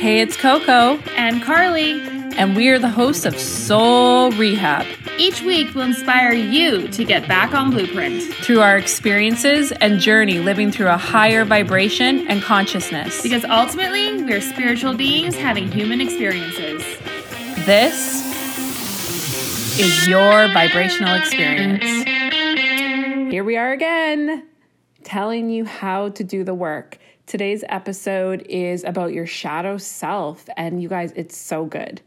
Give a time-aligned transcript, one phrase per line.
[0.00, 2.00] Hey, it's Coco, and Carly.
[2.38, 4.86] and we are the hosts of Soul Rehab.
[5.18, 10.38] Each week will inspire you to get back on blueprint Through our experiences and journey
[10.38, 13.22] living through a higher vibration and consciousness.
[13.22, 16.82] because ultimately we're spiritual beings having human experiences.
[17.66, 18.24] This
[19.78, 21.84] is your vibrational experience.
[23.30, 24.46] Here we are again,
[25.04, 26.96] telling you how to do the work.
[27.30, 32.00] Today's episode is about your shadow self, and you guys, it's so good.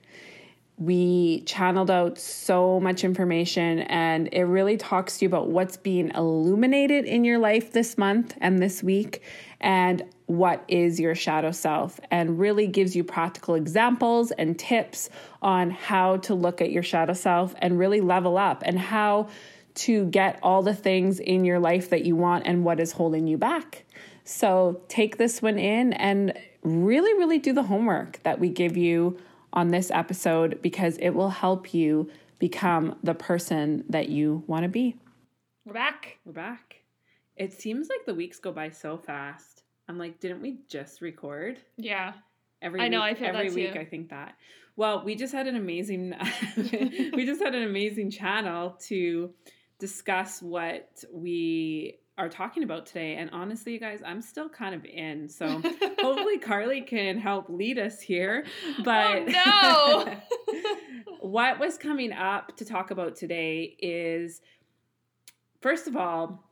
[0.77, 6.09] We channeled out so much information, and it really talks to you about what's being
[6.09, 9.21] illuminated in your life this month and this week,
[9.61, 15.09] and what is your shadow self, and really gives you practical examples and tips
[15.41, 19.29] on how to look at your shadow self and really level up, and how
[19.75, 23.25] to get all the things in your life that you want and what is holding
[23.25, 23.85] you back.
[24.23, 29.17] So take this one in and really, really do the homework that we give you
[29.51, 34.69] on this episode because it will help you become the person that you want to
[34.69, 34.95] be.
[35.65, 36.17] We're back.
[36.25, 36.81] We're back.
[37.35, 39.63] It seems like the weeks go by so fast.
[39.87, 41.59] I'm like, didn't we just record?
[41.77, 42.13] Yeah.
[42.61, 43.79] Every I know, week, I feel every week too.
[43.79, 44.35] I think that.
[44.75, 46.15] Well, we just had an amazing
[46.57, 49.31] we just had an amazing channel to
[49.79, 54.85] discuss what we are talking about today and honestly you guys I'm still kind of
[54.85, 55.47] in so
[55.99, 58.45] hopefully Carly can help lead us here
[58.79, 60.15] oh, but Oh,
[61.19, 64.41] what was coming up to talk about today is
[65.61, 66.49] first of all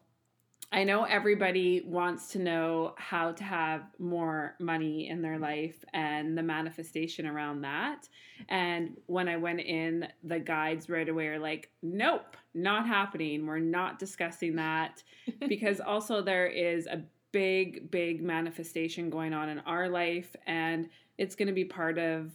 [0.73, 6.37] I know everybody wants to know how to have more money in their life and
[6.37, 8.07] the manifestation around that.
[8.47, 13.45] And when I went in, the guides right away are like, nope, not happening.
[13.45, 15.03] We're not discussing that.
[15.47, 21.35] because also there is a big, big manifestation going on in our life, and it's
[21.35, 22.31] going to be part of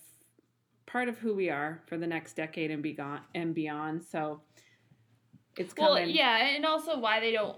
[0.87, 4.05] part of who we are for the next decade and beyond and beyond.
[4.05, 4.41] So
[5.57, 5.93] it's coming.
[5.93, 7.57] well, yeah, and also why they don't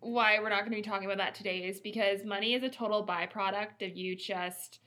[0.00, 2.68] why we're not going to be talking about that today is because money is a
[2.68, 4.80] total byproduct of you just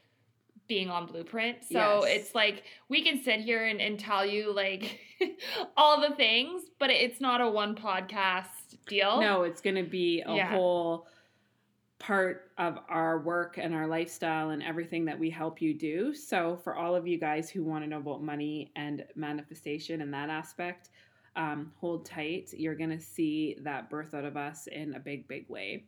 [0.67, 1.63] being on blueprint.
[1.63, 2.19] So Yes.
[2.21, 4.99] it's like we can sit here and, and tell you like
[5.77, 8.47] all the things, but it's not a one podcast
[8.87, 9.19] deal.
[9.21, 10.51] No, it's going to be a Yeah.
[10.51, 11.07] whole
[11.99, 16.13] part of our work and our lifestyle and everything that we help you do.
[16.13, 20.13] So, for all of you guys who want to know about money and manifestation and
[20.13, 20.89] that aspect,
[21.35, 22.53] um, hold tight.
[22.55, 25.85] You're going to see that birth out of us in a big, big way.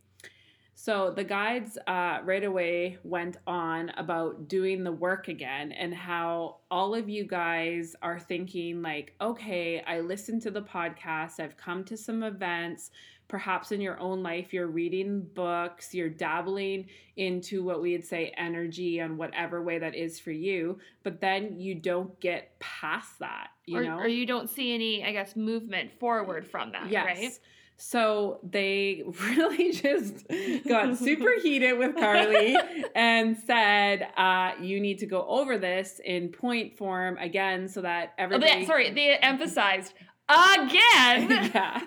[0.82, 6.60] So, the guides uh, right away went on about doing the work again and how
[6.72, 11.84] all of you guys are thinking, like, okay, I listened to the podcast, I've come
[11.84, 12.92] to some events,
[13.28, 19.00] perhaps in your own life you're reading books you're dabbling into what we'd say energy
[19.00, 23.78] on whatever way that is for you but then you don't get past that you
[23.78, 23.98] or, know?
[23.98, 27.06] or you don't see any, I guess, movement forward from that, yes.
[27.06, 27.40] right?
[27.82, 30.28] So they really just
[30.68, 32.58] got super heated with carly
[32.96, 38.14] and said uh, you need to go over this in point form again so that
[38.20, 39.94] Oh, everybody they, sorry, they emphasized
[40.30, 41.30] again.
[41.54, 41.82] yeah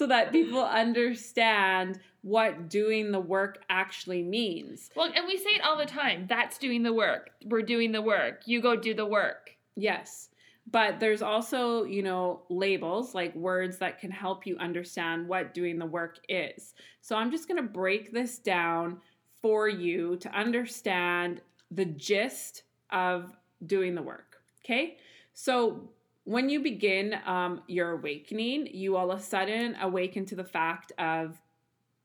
[0.00, 4.88] so that people understand what doing the work actually means.
[4.96, 6.24] well, and we say it all the time.
[6.26, 7.30] That's doing the work.
[7.44, 8.40] We're doing the work.
[8.46, 9.50] You go do the work.
[9.76, 10.29] Yes.
[10.72, 15.78] But there's also, you know, labels like words that can help you understand what doing
[15.78, 16.74] the work is.
[17.00, 18.98] So I'm just going to break this down
[19.42, 23.32] for you to understand the gist of
[23.66, 24.36] doing the work.
[24.64, 24.98] Okay.
[25.32, 25.90] So
[26.24, 30.92] when you begin um, your awakening, you all of a sudden awaken to the fact
[30.98, 31.36] of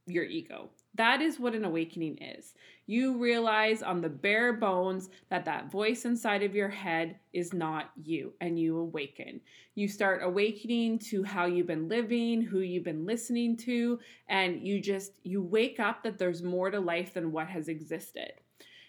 [0.08, 0.70] your ego.
[0.95, 2.53] That is what an awakening is.
[2.88, 7.91] You realize on the bare bones that that voice inside of your head is not
[8.01, 9.41] you, and you awaken.
[9.75, 14.79] You start awakening to how you've been living, who you've been listening to, and you
[14.79, 18.31] just you wake up that there's more to life than what has existed.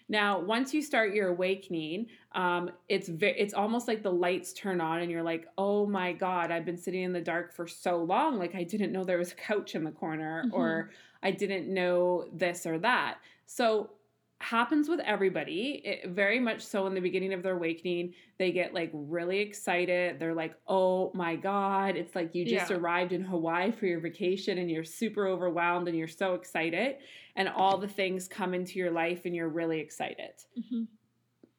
[0.09, 4.79] Now, once you start your awakening, um, it's ve- it's almost like the lights turn
[4.79, 8.03] on, and you're like, "Oh my God, I've been sitting in the dark for so
[8.03, 8.37] long.
[8.37, 10.53] Like I didn't know there was a couch in the corner, Mhm.
[10.53, 10.91] or
[11.23, 13.91] I didn't know this or that." So
[14.39, 15.81] happens with everybody.
[15.83, 20.19] It, very much so in the beginning of their awakening they get like really excited.
[20.19, 21.95] They're like oh my god.
[21.95, 22.77] It's like you just Yeah.
[22.77, 26.97] arrived in hawaii for your vacation and you're super overwhelmed and you're so excited
[27.35, 30.33] and all the things come into your life and you're really excited.
[30.57, 30.83] Mm-hmm.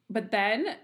[0.08, 0.76] But then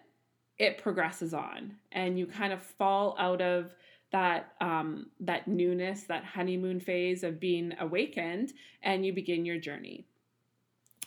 [0.59, 3.73] it progresses on and you kind of fall out of
[4.15, 8.53] that um, that newness that honeymoon phase of being awakened
[8.85, 10.07] and you begin your journey.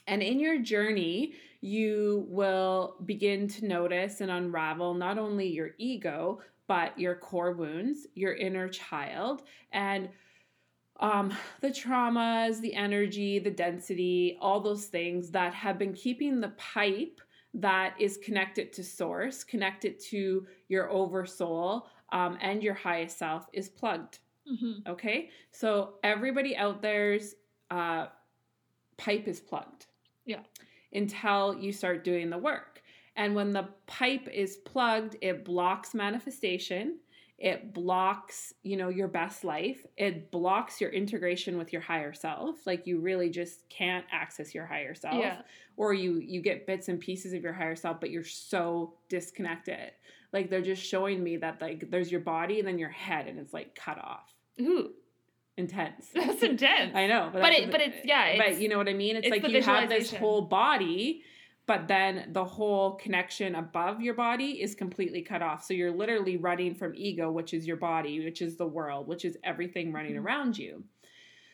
[0.07, 6.42] And in your journey you will begin to notice and unravel not only your ego,
[6.68, 10.09] but your core wounds, your inner child, and
[11.00, 16.54] um, the traumas, the energy, the density, all those things that have been keeping the
[16.57, 17.21] pipe
[17.54, 23.69] that is connected to source, connected to your oversoul, um, and your highest self is
[23.69, 24.19] plugged.
[24.51, 24.89] Mm-hmm.
[24.89, 27.36] Okay, so everybody out there's
[27.69, 28.07] uh,
[28.98, 29.88] pipe is plugged.
[30.25, 30.42] Yeah.
[30.94, 32.81] Until you start doing the work.
[33.15, 37.00] And when the pipe is plugged, it blocks manifestation.
[37.39, 39.86] It blocks, you know, your best life.
[39.95, 42.65] It blocks your integration with your higher self.
[42.65, 45.18] Like you really just can't access your higher self.
[45.19, 45.42] Yeah.
[45.77, 49.92] Or you you get bits and pieces of your higher self, but you're so disconnected.
[50.33, 53.39] Like they're just showing me that like there's your body and then your head and
[53.39, 54.33] it's like cut off.
[54.62, 54.91] Ooh,
[55.57, 56.07] Intense.
[56.13, 56.91] that's intense.
[56.95, 58.25] I know, But that's it, but it's yeah.
[58.27, 59.15] It's, but you know what I mean?
[59.15, 61.24] It's, it's like you have this whole body,
[61.65, 65.63] but then the whole connection above your body is completely cut off.
[65.65, 69.25] So you're literally running from ego, which is your body, which is the world, which
[69.25, 70.23] is everything running Mhm.
[70.23, 70.83] around you.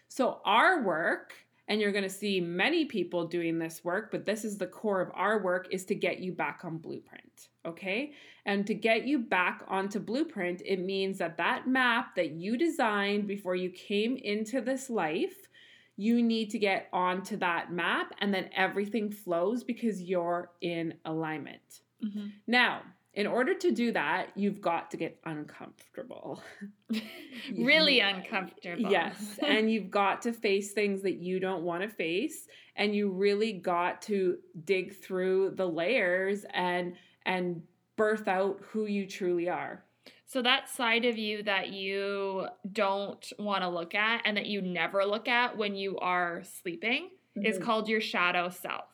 [0.10, 1.34] So our work,
[1.68, 5.02] and you're going to see many people doing this work, but this is the core
[5.02, 8.14] of our work is to get you back on blueprint, okay?
[8.46, 13.28] And to get you back onto blueprint, it means that that map that you designed
[13.28, 15.48] before you came into this life,
[15.96, 21.82] you need to get onto that map and then everything flows because you're in alignment.
[22.04, 22.32] Mhm.
[22.48, 22.82] Now,
[23.14, 26.42] in order to do that, you've got to get uncomfortable.
[27.58, 28.90] really uncomfortable.
[28.92, 33.12] Yes, and you've got to face things that you don't want to face and you
[33.12, 36.96] really got to dig through the layers and
[37.26, 37.62] and
[37.96, 39.84] birth out who you truly are.
[40.26, 44.62] So that side of you that you don't want to look at and that you
[44.64, 47.66] never look at when you are sleeping is Mm-hmm.
[47.66, 48.86] called your shadow self.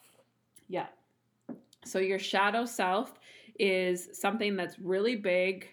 [0.68, 0.88] Yeah.
[1.86, 3.19] So your shadow self
[3.60, 5.68] is something that's really big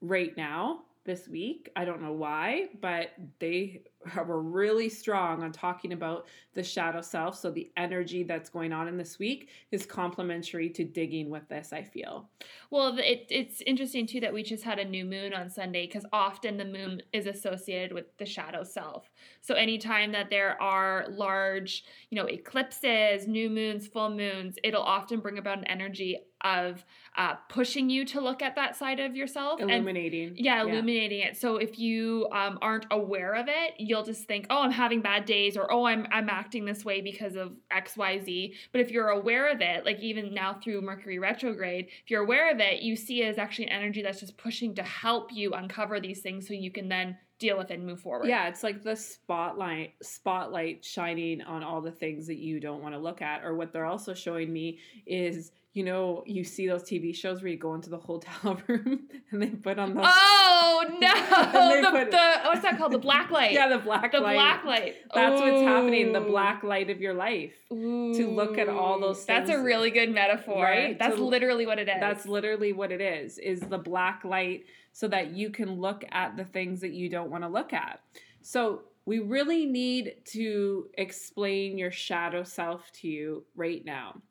[0.00, 1.70] right now this week.
[1.76, 3.82] I don't know why, but they
[4.26, 7.38] were really strong on talking about the shadow self.
[7.38, 11.72] So the energy that's going on in this week is complementary to digging with this,
[11.72, 12.28] I feel.
[12.70, 16.04] Well, it, it's interesting too that we just had a new moon on Sunday because
[16.12, 19.10] often the moon is associated with the shadow self.
[19.40, 25.20] So anytime that there are large, you know, eclipses, new moons, full moons, it'll often
[25.20, 26.84] bring about an energy of
[27.16, 30.34] uh, pushing you to look at that side of yourself and Illuminating.
[30.36, 31.36] yeah, illuminating it.
[31.36, 35.24] So if you um, aren't aware of it, you'll just think, "Oh, I'm having bad
[35.24, 38.90] days," or "Oh, I'm I'm acting this way because of X, Y, Z." But if
[38.90, 42.82] you're aware of it, like even now through Mercury retrograde, if you're aware of it,
[42.82, 46.20] you see it as actually an energy that's just pushing to help you uncover these
[46.20, 48.26] things, so you can then deal with it and move forward.
[48.28, 52.94] Yeah, it's like the spotlight spotlight shining on all the things that you don't want
[52.94, 53.42] to look at.
[53.44, 57.50] Or what they're also showing me is, you know, you see those TV shows where
[57.52, 61.82] you go into the hotel room and they put on the Oh no!
[61.82, 62.92] the, put- the what's that called?
[62.92, 63.52] The black light.
[63.52, 64.34] yeah the black the light.
[64.34, 64.94] black light.
[65.14, 66.12] That's what's happening.
[66.12, 67.52] The black light of your life.
[67.70, 69.26] to look at all those things.
[69.26, 70.62] That's a really good metaphor.
[70.62, 70.98] right?
[70.98, 71.96] That's To- literally what it is.
[72.00, 73.38] That's literally what it is.
[73.38, 77.30] Is the black light so that you can look at the things that you don't
[77.30, 78.00] want to look at.
[78.40, 84.22] So we really need to explain your shadow self to you right now.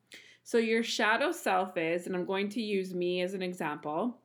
[0.45, 4.15] So your shadow self is, and I'm going to use me as an example.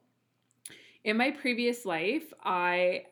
[1.02, 3.04] In my previous life, I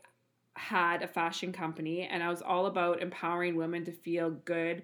[0.56, 4.82] had a fashion company and I was all about empowering women to feel good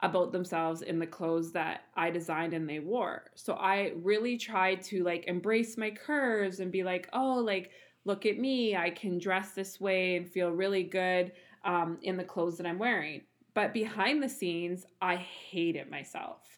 [0.00, 3.30] about themselves in the clothes that I designed and they wore.
[3.36, 7.70] So I really tried to like embrace my curves and be like, oh, like,
[8.04, 8.76] look at me.
[8.76, 11.30] I can dress this way and feel really good
[11.64, 13.22] um, in the clothes that I'm wearing.
[13.54, 16.53] But behind the scenes, I hated myself.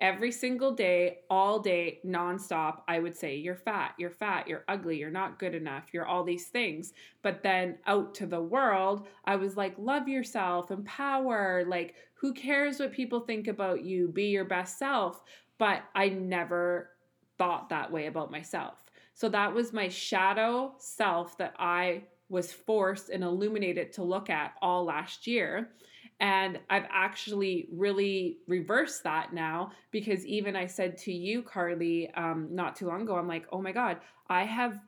[0.00, 4.98] Every single day, all day, nonstop, I would say, You're fat, you're fat, you're ugly,
[4.98, 6.92] you're not good enough, you're all these things.
[7.22, 12.78] But then out to the world, I was like, Love yourself, empower, like, who cares
[12.78, 14.08] what people think about you?
[14.08, 15.22] Be your best self.
[15.58, 16.90] But I never
[17.38, 18.90] thought that way about myself.
[19.14, 24.54] So that was my shadow self that I was forced and illuminated to look at
[24.60, 25.70] all last year.
[26.20, 32.48] And I've actually really reversed that now because even I said to you, Carly, um,
[32.50, 34.80] not too long ago, I'm like, oh my God, I have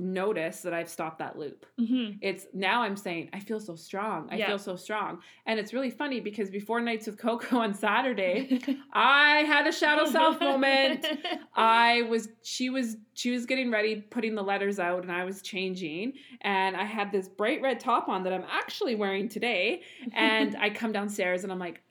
[0.00, 1.66] noticed that I've stopped that loop.
[1.78, 2.18] Mhm.
[2.22, 4.28] It's now I'm saying, I feel so strong.
[4.30, 4.46] I Yeah.
[4.48, 5.20] feel so strong.
[5.46, 8.60] And it's really funny because before Nights with Coco on Saturday,
[8.92, 11.06] I had a shadow self moment.
[11.54, 15.42] I was she was she was getting ready putting the letters out and I was
[15.42, 20.56] changing and I had this bright red top on that I'm actually wearing today and
[20.56, 21.82] I come downstairs and I'm like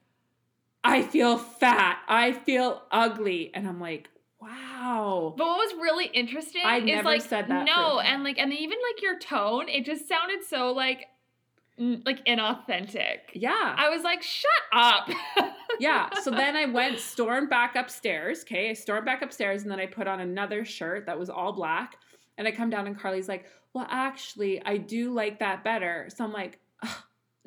[0.84, 2.00] I feel fat.
[2.08, 3.52] I feel ugly.
[3.54, 4.10] And I'm like,
[4.42, 4.69] wow.
[5.38, 8.54] But what was really interesting I is never like said that no, and like and
[8.54, 11.06] even like your tone, it just sounded so like
[11.80, 13.20] like inauthentic.
[13.34, 13.76] Yeah.
[13.78, 15.10] I was like, shut up.
[15.80, 16.10] yeah.
[16.24, 18.42] So then I went, stormed back upstairs.
[18.42, 18.70] Okay.
[18.70, 21.96] I stormed back upstairs and then I put on another shirt that was all black.
[22.38, 26.10] And I come down and Carly's like, well, actually, I do like that better.
[26.14, 26.60] So I'm like, "Ugh,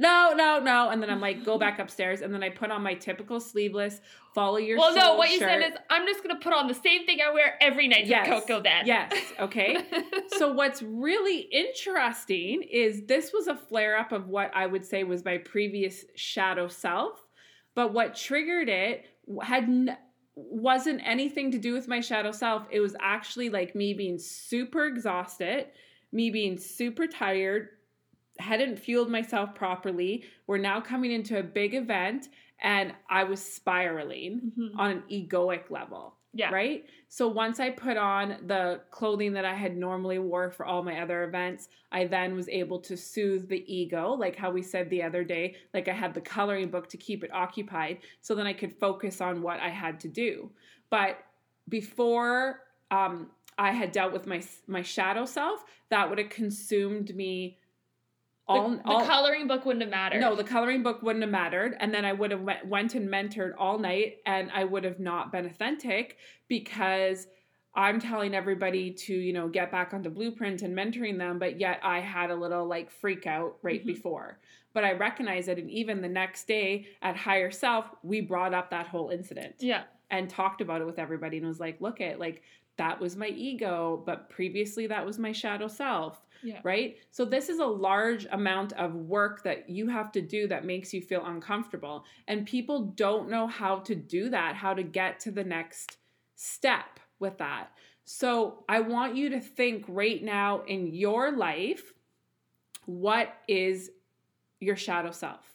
[0.02, 0.90] no, no, no.
[0.90, 2.20] And then I'm like, go back upstairs.
[2.20, 4.00] And then I put on my typical sleeveless,
[4.34, 5.48] follow your well, no, what you shirt.
[5.62, 8.26] said is I'm just gonna put on the same thing I wear every night Yes.
[8.26, 8.86] to Coco then.
[8.86, 9.12] Yes.
[9.40, 9.78] Okay.
[10.38, 15.04] so what's really interesting is this was a flare up of what I would say
[15.04, 17.22] was my previous shadow self,
[17.74, 19.04] but what triggered it
[19.42, 19.96] had n-
[20.34, 22.66] wasn't anything to do with my shadow self.
[22.70, 25.66] It was actually like me being super exhausted,
[26.10, 27.68] me being super tired,
[28.38, 30.24] hadn't fueled myself properly.
[30.46, 32.28] We're now coming into a big event
[32.60, 34.78] and I was spiraling Mhm.
[34.78, 36.50] on an egoic level Yeah.
[36.50, 36.86] right?
[37.08, 41.00] So once I put on the clothing that I had normally wore for all my
[41.00, 45.02] other events, I then was able to soothe the ego, like how we said the
[45.02, 48.54] other day, like I had the coloring book to keep it occupied so then I
[48.54, 50.50] could focus on what I had to do.
[50.88, 51.22] But
[51.68, 57.58] before um I had dealt with my my shadow self, that would have consumed me
[58.52, 60.20] all, the, the all coloring book wouldn't have mattered.
[60.20, 61.76] no, the coloring book wouldn't have mattered.
[61.80, 65.00] And then I would have went, went and mentored all night and I would have
[65.00, 66.16] not been authentic
[66.48, 67.26] because
[67.74, 71.80] I'm telling everybody to, you know, get back onto blueprint and mentoring them, but yet
[71.82, 73.86] I had a little like freak out right Mhm.
[73.86, 74.38] before.
[74.74, 75.58] But I recognize it.
[75.58, 79.84] And even the next day at Higher Self, we brought up that whole incident Yeah.
[80.10, 82.42] and talked about it with everybody and was like, look at like
[82.76, 86.60] that was my ego, but previously that was my shadow self Yeah.
[86.64, 86.96] right?
[87.10, 90.92] So this is a large amount of work that you have to do that makes
[90.92, 92.04] you feel uncomfortable.
[92.28, 95.98] And people don't know how to do that, how to get to the next
[96.36, 97.68] step with that.
[98.04, 101.92] So I want you to think right now in your life
[102.86, 103.90] what is
[104.60, 105.54] your shadow self?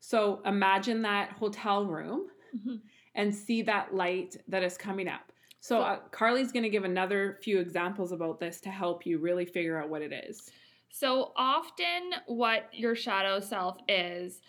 [0.00, 2.82] So imagine that hotel room Mhm.
[3.14, 5.32] and see that light that is coming up.
[5.64, 9.46] So uh, Carly's going to give another few examples about this to help you really
[9.46, 10.50] figure out what it is.
[10.90, 14.42] So often, what your shadow self is,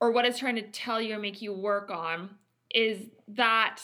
[0.00, 2.30] or what it's trying to tell you or make you work on,
[2.74, 3.82] is that.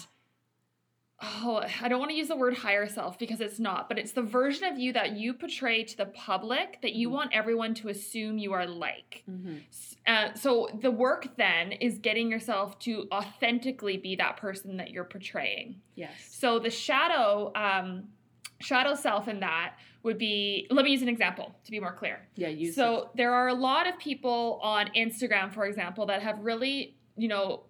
[1.23, 4.13] Oh, I don't want to use the word higher self because it's not, but it's
[4.13, 7.13] the version of you that you portray to the public that you Mhm.
[7.13, 9.25] want everyone to assume you are like.
[9.31, 9.57] Mm-hmm.
[10.07, 15.05] Uh, so the work then is getting yourself to authentically be that person that you're
[15.05, 15.81] portraying.
[15.95, 16.13] Yes.
[16.31, 18.09] So the shadow um,
[18.61, 20.67] shadow self in that would be.
[20.71, 22.29] Let me use an example to be more clear.
[22.37, 22.49] Yeah.
[22.49, 22.73] You.
[22.73, 27.29] so there are a lot of people on Instagram, for example, that have really, you
[27.29, 27.65] know,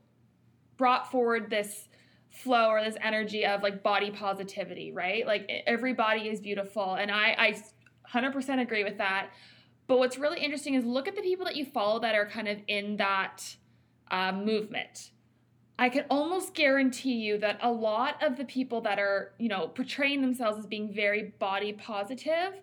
[0.77, 1.89] brought forward this
[2.37, 5.27] flow or this energy of like body positivity, right?
[5.27, 7.63] Like every body is beautiful, and I I
[8.13, 9.31] 100% agree with that.
[9.87, 12.49] But what's really interesting is look at the people that you follow that are kind
[12.49, 13.57] of in that
[14.11, 15.11] uh, movement.
[15.79, 19.69] I can almost guarantee you that a lot of the people that are, you know,
[19.69, 22.55] portraying themselves as being very body positive,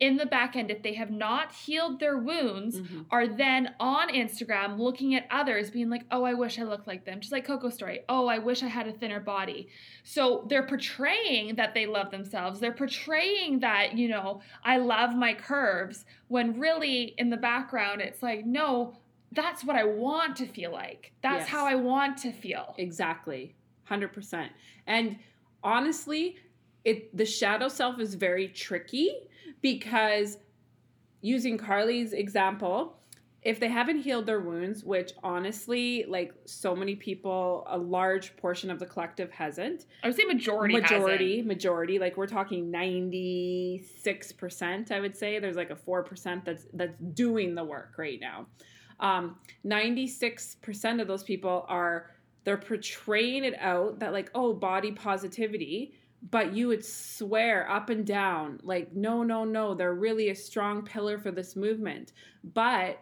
[0.00, 3.04] in the back end, if they have not healed their wounds, Mhm.
[3.10, 7.04] are then on Instagram looking at others, being like, oh, I wish I looked like
[7.04, 7.20] them.
[7.20, 8.00] Just like Coco's story.
[8.08, 9.68] Oh, I wish I had a thinner body.
[10.02, 12.60] So they're portraying that they love themselves.
[12.60, 18.22] They're portraying that, you know, I love my curves, when really in the background, it's
[18.22, 18.94] like, no,
[19.32, 21.12] that's what I want to feel like.
[21.20, 21.48] That's Yes.
[21.50, 22.74] how I want to feel.
[22.78, 23.54] Exactly.
[23.84, 24.50] 100%.
[24.86, 25.18] And
[25.62, 26.36] honestly,
[26.84, 29.10] it the shadow self is very tricky
[29.62, 30.38] because
[31.20, 32.96] using Carly's example,
[33.42, 38.70] if they haven't healed their wounds, which honestly, like so many people, a large portion
[38.70, 39.86] of the collective hasn't.
[40.02, 40.74] I would say majority.
[40.74, 45.38] majority, majority, like we're talking 96%, I would say.
[45.38, 48.46] There's like a 4% that's that's doing the work right now.
[48.98, 52.10] Um 96% of those people are
[52.44, 55.94] they're portraying it out that like oh body positivity
[56.28, 60.82] but you would swear up and down like no no no they're really a strong
[60.84, 62.12] pillar for this movement
[62.44, 62.98] but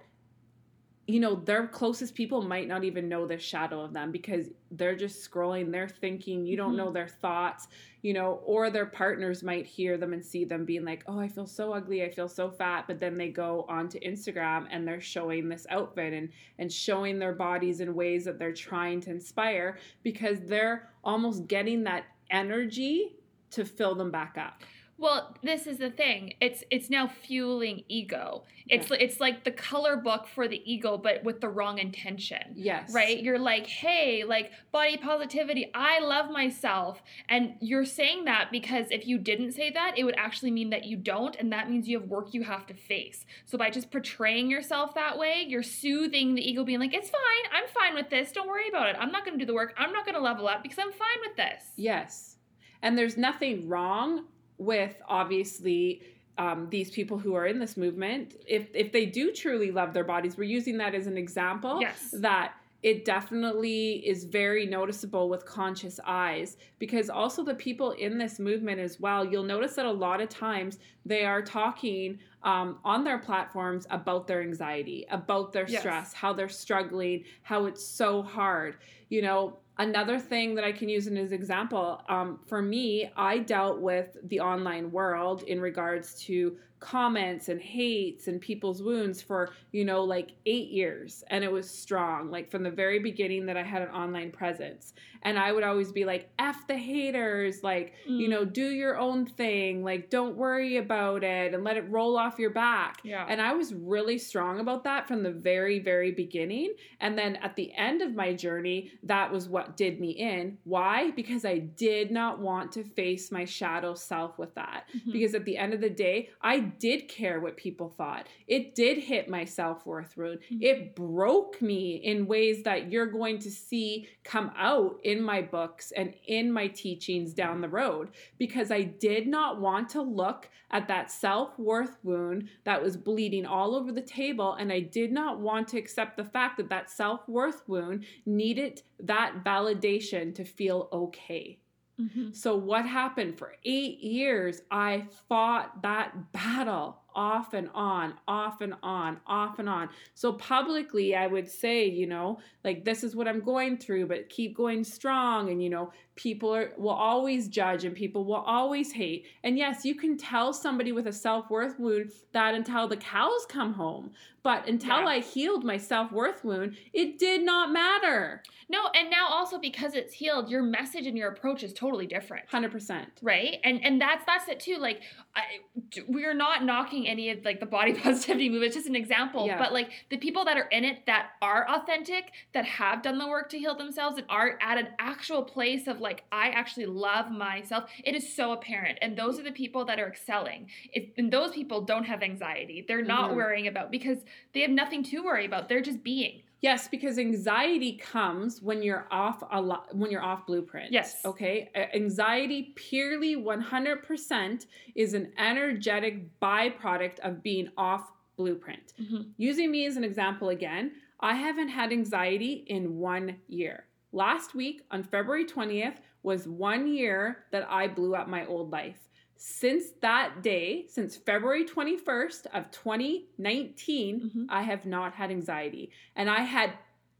[1.08, 4.94] you know their closest people might not even know the shadow of them because they're
[4.94, 6.76] just scrolling they're thinking you don't Mhm.
[6.76, 7.66] know their thoughts
[8.02, 11.26] you know or their partners might hear them and see them being like oh i
[11.26, 15.00] feel so ugly i feel so fat but then they go onto instagram and they're
[15.00, 19.78] showing this outfit and and showing their bodies in ways that they're trying to inspire
[20.02, 23.16] because they're almost getting that energy
[23.50, 24.62] to fill them back up
[25.00, 26.34] Well, this is the thing.
[26.40, 28.42] It's it's now fueling ego.
[28.66, 32.54] It's it's like the color book for the ego, but with the wrong intention.
[32.54, 32.92] Yes.
[32.92, 33.22] Right?
[33.22, 37.00] You're like, hey, like body positivity, I love myself.
[37.28, 40.84] And you're saying that because if you didn't say that, it would actually mean that
[40.84, 43.24] you don't, and that means you have work you have to face.
[43.46, 47.52] So by just portraying yourself that way, you're soothing the ego, being like, it's fine,
[47.52, 48.32] I'm fine with this.
[48.32, 48.96] Don't worry about it.
[48.98, 51.36] I'm not gonna do the work, I'm not gonna level up because I'm fine with
[51.36, 51.62] this.
[51.76, 52.36] Yes.
[52.82, 54.24] And there's nothing wrong
[54.58, 56.02] with obviously
[56.36, 58.36] um, these people who are in this movement.
[58.46, 61.80] If if they do truly love their bodies, we're using that as an example.
[61.80, 62.10] Yes.
[62.12, 68.38] That it definitely is very noticeable with conscious eyes because also the people in this
[68.38, 73.02] movement as well you'll notice that a lot of times they are talking um, on
[73.02, 75.80] their platforms about their anxiety about their Yes.
[75.80, 78.76] stress how they're struggling how it's so hard
[79.08, 83.38] you know another thing that i can use as an example um, for me i
[83.38, 89.50] dealt with the online world in regards to comments and hates and people's wounds for
[89.72, 91.24] you know like eight years.
[91.28, 94.94] And it was strong like from the very beginning that i had an online presence.
[95.22, 97.62] And i would always be like f the haters.
[97.62, 98.30] Like you Mm.
[98.30, 99.82] know do your own thing.
[99.84, 103.00] Like don't worry about it and let it roll off your back.
[103.04, 103.26] Yeah.
[103.28, 106.74] and i was really strong about that from the very very beginning.
[107.00, 110.58] And then at the end of my journey that was what did me in.
[110.64, 111.10] Why?
[111.12, 114.84] Because i did not want to face my shadow self with that.
[114.94, 115.12] Mhm.
[115.12, 118.26] because at the end of the day, I did care what people thought.
[118.46, 120.40] It did hit my self worth wound.
[120.50, 120.62] Mhm.
[120.62, 125.92] It broke me in ways that you're going to see come out in my books
[125.92, 130.88] and in my teachings down the road because I did not want to look at
[130.88, 134.54] that self worth wound that was bleeding all over the table.
[134.54, 138.82] And I did not want to accept the fact that that self worth wound needed
[139.00, 141.58] that validation to feel okay.
[142.00, 142.34] Mhm.
[142.34, 144.62] So, what happened for eight years?
[144.70, 149.88] I fought that battle off and on, off and on, off and on.
[150.14, 154.28] So, publicly, I would say, you know, like this is what I'm going through, but
[154.28, 155.50] keep going strong.
[155.50, 159.26] And, you know, people are, will always judge and people will always hate.
[159.42, 163.44] And yes, you can tell somebody with a self worth wound that until the cows
[163.48, 164.12] come home.
[164.44, 165.06] But until Yeah.
[165.06, 168.42] I healed my self worth wound, it did not matter.
[168.70, 172.46] No, and now also because it's healed, your message and your approach is totally different.
[172.48, 173.06] 100%.
[173.22, 175.00] right and and that's that's it too like
[175.38, 179.46] I, we're not knocking any of like the body positivity movement it's just an example
[179.46, 179.58] Yeah.
[179.58, 182.24] but like the people that are in it that are authentic
[182.54, 186.00] that have done the work to heal themselves and are at an actual place of
[186.00, 189.98] like i actually love myself it is so apparent and those are the people that
[189.98, 193.36] are excelling it, and those people don't have anxiety they're not Mhm.
[193.36, 194.18] worrying about because
[194.52, 199.06] they have nothing to worry about they're just being Yes, because anxiety comes when you're
[199.10, 200.92] off a lot when you're off blueprint.
[200.92, 201.20] Yes.
[201.24, 201.70] Okay.
[201.94, 208.92] Anxiety purely 100% is an energetic byproduct of being off blueprint.
[209.00, 209.22] Mm-hmm.
[209.36, 213.84] Using me as an example again, I haven't had anxiety in 1 year.
[214.12, 219.07] Last week on February 20th was 1 year that I blew up my old life.
[219.40, 224.46] Since that day, since February 21st of 2019, Mhm.
[224.48, 225.90] I have not had anxiety.
[226.16, 226.72] And I had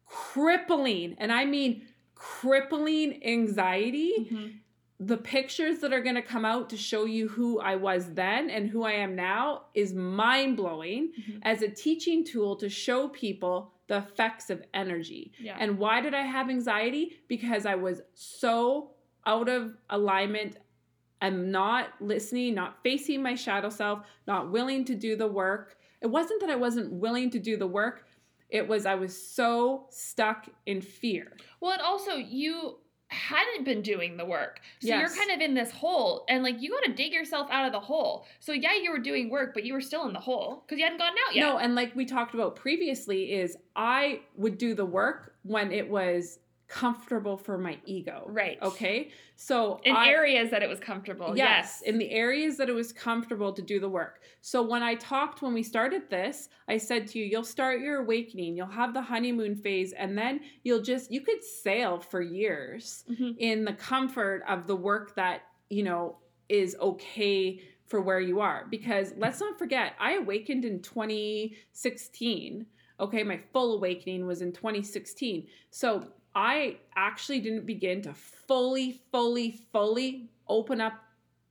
[0.05, 4.13] crippling, and I mean crippling anxiety.
[4.31, 4.53] Mhm.
[4.99, 8.51] The pictures that are going to come out to show you who I was then
[8.51, 11.39] and who I am now is mind blowing Mhm.
[11.43, 15.31] as a teaching tool to show people the effects of energy.
[15.39, 17.17] yeah And why did I have anxiety?
[17.29, 18.91] Because I was so
[19.25, 20.57] out of alignment.
[21.21, 25.77] I'm not listening, not facing my shadow self, not willing to do the work.
[26.01, 28.05] It wasn't that I wasn't willing to do the work,
[28.51, 31.37] it was I was so stuck in fear.
[31.61, 32.79] Well, and also you
[33.09, 34.61] hadn't been doing the work.
[34.81, 35.01] So Yes.
[35.01, 37.73] you're kind of in this hole and like you got to dig yourself out of
[37.73, 38.27] the hole.
[38.39, 40.85] So yeah, you were doing work, but you were still in the hole because you
[40.85, 41.43] hadn't gotten out yet.
[41.47, 45.89] No, and like we talked about previously, is I would do the work when it
[45.89, 48.25] was comfortable for my ego.
[48.29, 48.59] Right.
[48.63, 49.11] Okay.
[49.37, 51.35] So In I, areas that it was comfortable.
[51.37, 51.83] Yes, Yes.
[51.83, 54.21] in the areas that it was comfortable to do the work.
[54.43, 58.03] So when I talked when we started this, I said to you, you'll start your
[58.03, 63.05] awakening, you'll have the honeymoon phase, and then you'll just you could sail for years
[63.11, 63.37] Mhm.
[63.39, 66.19] in the comfort of the work that, you know,
[66.51, 68.67] is okay for where you are.
[68.71, 72.67] Because let's not forget, I awakened in 2016.
[73.01, 75.47] Okay, my full awakening was in 2016.
[75.71, 80.93] So I actually didn't begin to fully, fully, fully open up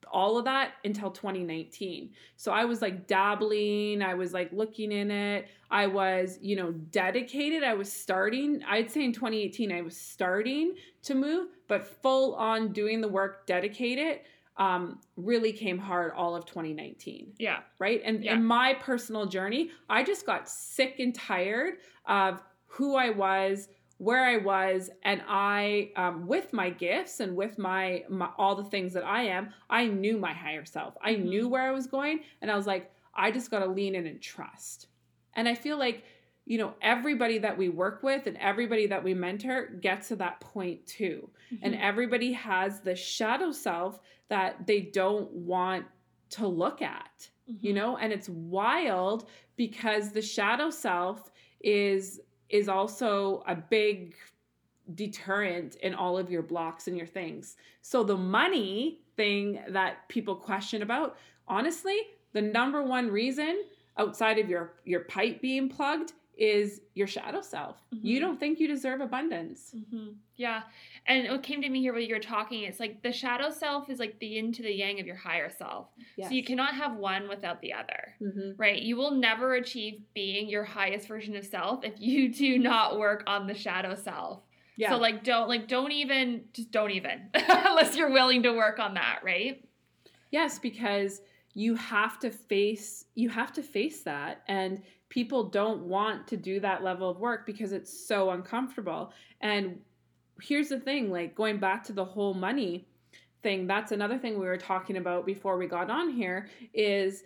[0.09, 2.11] all of that until 2019.
[2.37, 5.49] So I was like dabbling, I was like looking in it.
[5.69, 7.63] I was, you know, dedicated.
[7.63, 12.71] I was starting, I'd say in 2018 I was starting to move, but full on
[12.71, 14.21] doing the work dedicated.
[14.59, 17.59] um, really came hard all of 2019 Yeah.
[17.77, 18.01] right?
[18.03, 18.33] And Yeah.
[18.37, 21.75] in my personal journey, I just got sick and tired
[22.07, 27.57] of who I was, where I was, and I, um, with my gifts and with
[27.57, 30.95] my, my all the things that I am, I knew my higher self.
[31.01, 31.23] I Mhm.
[31.25, 34.05] knew where I was going, and I was like, I just got to lean in
[34.05, 34.87] and trust.
[35.33, 36.03] And I feel like
[36.45, 40.39] you know everybody that we work with and everybody that we mentor gets to that
[40.39, 41.29] point too
[41.61, 41.81] and Mhm.
[41.81, 45.85] everybody has the shadow self that they don't want
[46.29, 47.29] to look at
[47.59, 47.75] you Mhm.
[47.75, 54.15] know and it's wild because the shadow self is is also a big
[54.95, 57.57] deterrent in all of your blocks and your things.
[57.81, 61.97] So the money thing that people question about honestly
[62.33, 63.63] the number one reason
[63.97, 68.21] outside of your your pipe being plugged is your shadow self you Mhm.
[68.21, 70.61] don't think you deserve abundance hmm Yeah.
[71.07, 73.89] And what came to me here while you were talking, it's like the shadow self
[73.89, 75.87] is like the yin to the yang of your higher self.
[76.21, 78.13] So you cannot have one without the other.
[78.19, 78.79] hmm Right?
[78.81, 83.23] You will never achieve being your highest version of self if you do not work
[83.25, 84.43] on the shadow self.
[84.75, 88.77] yeah So like don't like don't even just don't even unless you're willing to work
[88.79, 89.63] on that, right?
[90.29, 91.21] Yes, because
[91.53, 96.59] you have to face you have to face that and people don't want to do
[96.59, 99.13] that level of work because it's so uncomfortable.
[99.41, 99.79] And
[100.41, 102.87] here's the thing, like going back to the whole money
[103.41, 107.23] thing, that's another thing we were talking about before we got on here is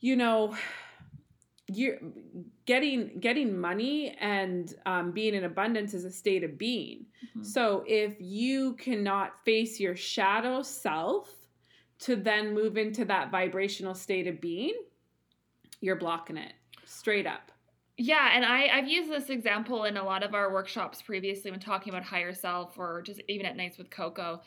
[0.00, 0.54] you know
[1.72, 1.98] you're
[2.66, 7.44] getting getting money and um, being in abundance is a state of being Mhm.
[7.44, 11.32] so if you cannot face your shadow self
[12.00, 14.74] to then move into that vibrational state of being,
[15.80, 16.54] you're blocking it
[16.90, 17.52] straight up.
[17.96, 21.60] Yeah, and I, I've used this example in a lot of our workshops previously when
[21.60, 24.40] talking about higher self or just even at nights with Coco.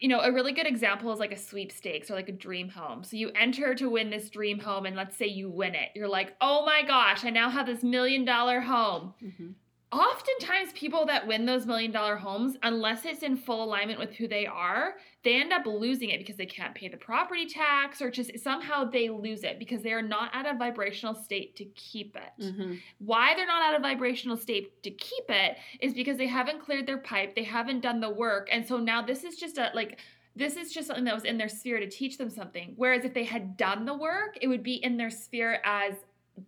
[0.00, 3.04] You know, a really good example is like a sweepstakes or like a dream home.
[3.04, 5.90] So you enter to win this dream home, and let's say you win it.
[5.94, 9.12] You're like, oh my gosh, I now have this million dollar home.
[9.22, 9.50] Mm-hmm.
[9.94, 14.26] Oftentimes, people that win those million dollar homes, unless it's in full alignment with who
[14.26, 18.10] they are, they end up losing it because they can't pay the property tax or
[18.10, 22.16] just somehow they lose it because they are not at a vibrational state to keep
[22.16, 22.44] it.
[22.44, 22.80] Mhm.
[22.98, 26.86] Why they're not at a vibrational state to keep it is because they haven't cleared
[26.86, 30.00] their pipe, they haven't done the work, and so now this is just a like
[30.36, 32.72] this is just something that was in their sphere to teach them something.
[32.74, 35.94] Whereas if they had done the work, it would be in their sphere as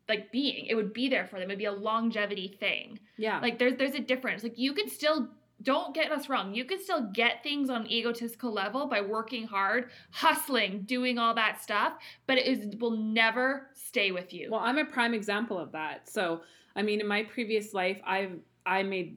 [0.08, 0.66] like being.
[0.66, 1.50] It would be there for them.
[1.50, 2.98] It'd be a longevity thing.
[3.16, 3.40] Yeah.
[3.40, 4.42] Like there's there's a difference.
[4.42, 5.28] Like you can still
[5.62, 6.54] don't get us wrong.
[6.54, 11.34] You can still get things on an egotistical level by working hard, hustling, doing all
[11.34, 11.94] that stuff,
[12.26, 14.50] but it is, will never stay with you.
[14.50, 16.10] Well, I'm a prime example of that.
[16.10, 16.42] So,
[16.74, 19.16] I mean, in my previous life, I've I made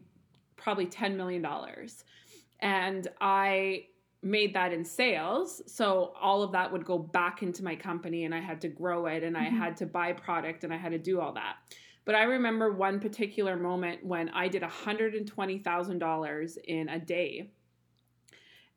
[0.55, 2.05] probably ten million dollars,
[2.59, 3.85] and I
[4.21, 5.61] made that in sales.
[5.65, 9.05] So all of that would go back into my company, and I had to grow
[9.05, 9.57] it, and I Mhm.
[9.57, 11.57] had to buy product, and I had to do all that.
[12.05, 16.89] But I remember one particular moment when I did hundred and twenty thousand dollars in
[16.89, 17.51] a day,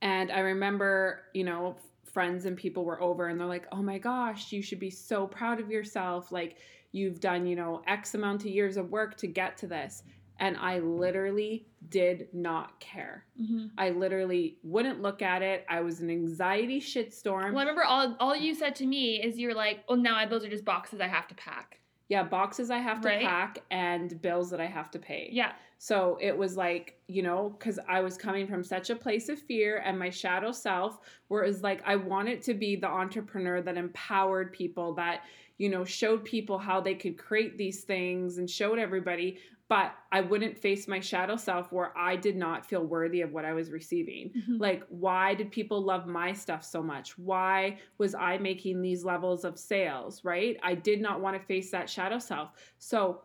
[0.00, 3.96] and I remember, you know, friends and people were over and they're like, oh my
[3.98, 6.30] gosh, you should be so proud of yourself.
[6.30, 6.58] Like,
[6.90, 10.02] you've done, you know, X amount of years of work to get to this.
[10.38, 13.26] And I literally did not care.
[13.40, 13.70] Mhm.
[13.78, 15.64] I literally wouldn't look at it.
[15.68, 17.52] I was an anxiety shitstorm.
[17.52, 20.44] Well, I remember all all you said to me is you're like, "Well, now those
[20.44, 23.24] are just boxes I have to pack." yeah, boxes I have to Right.
[23.24, 25.30] pack and bills that I have to pay.
[25.32, 29.30] Yeah, So it was like, you know, because I was coming from such a place
[29.30, 32.86] of fear and my shadow self, where it was like, I wanted to be the
[32.88, 35.22] entrepreneur that empowered people, that,
[35.56, 39.38] you know, showed people how they could create these things and showed everybody.
[39.72, 43.46] But I wouldn't face my shadow self where I did not feel worthy of what
[43.46, 44.28] I was receiving.
[44.36, 44.60] Mhm.
[44.60, 47.16] Like, why did people love my stuff so much?
[47.16, 50.58] Why was I making these levels of sales, right?
[50.62, 52.50] I did not want to face that shadow self.
[52.76, 53.22] So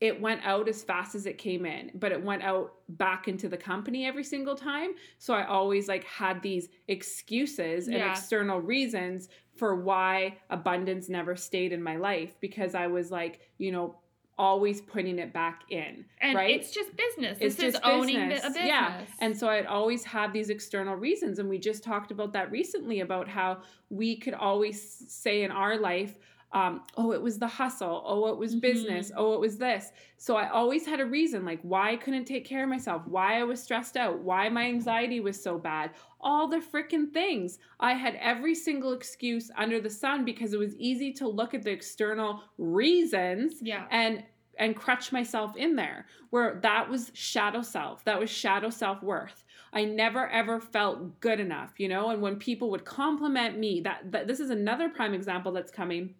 [0.00, 3.48] it went out as fast as it came in, but it went out back into
[3.48, 4.90] the company every single time.
[5.18, 8.10] So I always like had these excuses and Yeah.
[8.12, 13.72] external reasons for why abundance never stayed in my life because I was like, you
[13.72, 13.98] know,
[14.38, 16.04] always putting it back in.
[16.20, 16.54] and right?
[16.58, 17.38] it's just business.
[17.40, 18.44] It's This is just owning bu- business.
[18.44, 18.66] a business.
[18.66, 19.00] Yeah.
[19.20, 21.38] And so I'd always have these external reasons.
[21.38, 25.76] And we just talked about that recently about how we could always say in our
[25.76, 26.14] life,
[26.52, 28.02] um, oh, it was the hustle.
[28.06, 29.12] Oh, it was business.
[29.14, 29.92] Oh, it was this.
[30.16, 33.38] So I always had a reason like why I couldn't take care of myself, why
[33.38, 37.58] I was stressed out, why my anxiety was so bad, all the freaking things.
[37.80, 41.62] I had every single excuse under the sun because it was easy to look at
[41.62, 43.84] the external reasons yeah.
[43.90, 44.24] and
[44.58, 49.84] and crutch myself in there where that was shadow self that was shadow self-worth I
[49.84, 52.08] never ever felt good enough, you know?
[52.08, 56.14] And when people would compliment me, that, that this is another prime example that's coming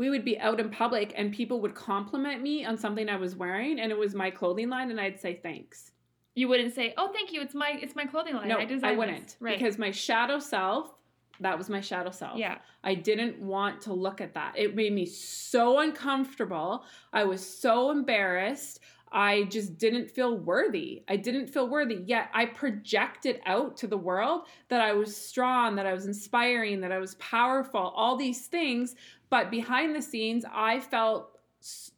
[0.00, 3.36] we would be out in public and people would compliment me on something I was
[3.36, 5.92] wearing and it was my clothing line and I'd say thanks.
[6.34, 7.42] You wouldn't say, "Oh, thank you.
[7.42, 8.48] It's my it's my clothing line.
[8.48, 9.58] No, I I, wouldn't this." Right.
[9.58, 10.94] because my shadow self,
[11.40, 12.38] that was my shadow self.
[12.38, 12.58] yeah.
[12.82, 14.54] I didn't want to look at that.
[14.56, 16.84] It made me so uncomfortable.
[17.12, 18.80] I was so embarrassed.
[19.12, 21.02] I just didn't feel worthy.
[21.08, 21.96] I didn't feel worthy.
[22.06, 26.80] Yet I projected out to the world that I was strong, that I was inspiring,
[26.80, 28.94] that I was powerful, all these things.
[29.30, 31.28] But behind the scenes, I felt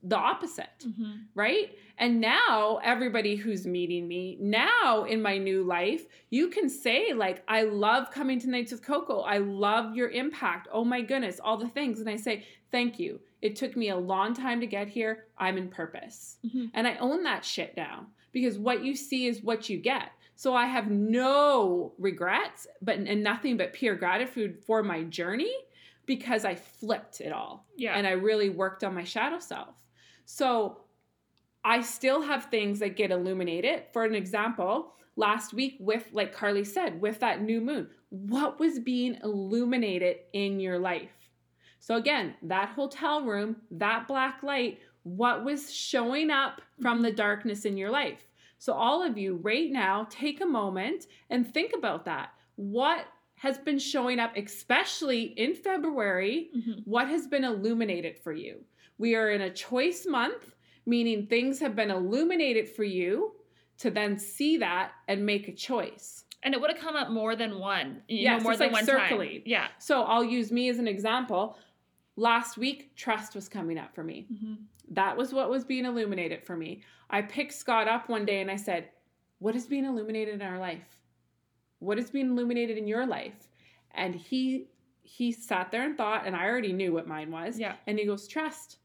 [0.02, 1.12] the opposite Mm-hmm.
[1.36, 1.70] right?
[1.96, 7.44] And now everybody who's meeting me now in my new life, you can say like
[7.46, 9.20] I love coming to nights with Coco.
[9.20, 10.66] I love your impact.
[10.72, 13.20] Oh my goodness, all the things and I say thank you.
[13.40, 15.26] It took me a long time to get here.
[15.38, 16.38] I'm in purpose.
[16.44, 16.70] Mhm.
[16.74, 20.10] And I own that shit now because what you see is what you get.
[20.34, 25.54] So I have no regrets, but and nothing but pure gratitude for my journey
[26.06, 27.94] because I flipped it all Yeah.
[27.96, 29.74] and I really worked on my shadow self.
[30.24, 30.78] So
[31.64, 33.84] I still have things that get illuminated.
[33.92, 38.78] For an example, last week with like Carly said, with that new moon, what was
[38.78, 41.30] being illuminated in your life?
[41.78, 47.64] So again, that hotel room, that black light, what was showing up from the darkness
[47.64, 48.28] in your life?
[48.58, 52.30] So all of you right now take a moment and think about that.
[52.54, 53.06] What
[53.42, 56.86] has been showing up especially in February Mhm.
[56.86, 58.64] what has been illuminated for you?
[58.98, 60.54] We are in a choice month,
[60.86, 63.34] meaning things have been illuminated for you
[63.78, 66.24] to then see that and make a choice.
[66.44, 68.02] And it would have come up more than one.
[68.06, 69.30] You Yes, know, more than like one circling.
[69.40, 69.42] time.
[69.44, 69.68] Yeah.
[69.78, 71.58] So I'll use me as an example.
[72.14, 74.26] Last week, trust was coming up for me.
[74.32, 74.54] Mm-hmm.
[74.90, 76.82] That was what was being illuminated for me.
[77.10, 78.90] I picked Scott up one day and I said,
[79.40, 80.86] What is being illuminated in our life?
[81.82, 83.48] What is being illuminated in your life?
[83.92, 84.68] And he
[85.02, 87.58] he sat there and thought, and I already knew what mine was.
[87.58, 87.74] Yeah.
[87.86, 88.78] And he goes, Trust.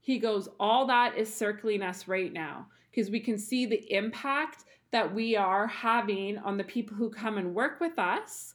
[0.00, 4.64] He goes, All that is circling us right now because we can see the impact
[4.90, 8.54] that we are having on the people who come and work with us.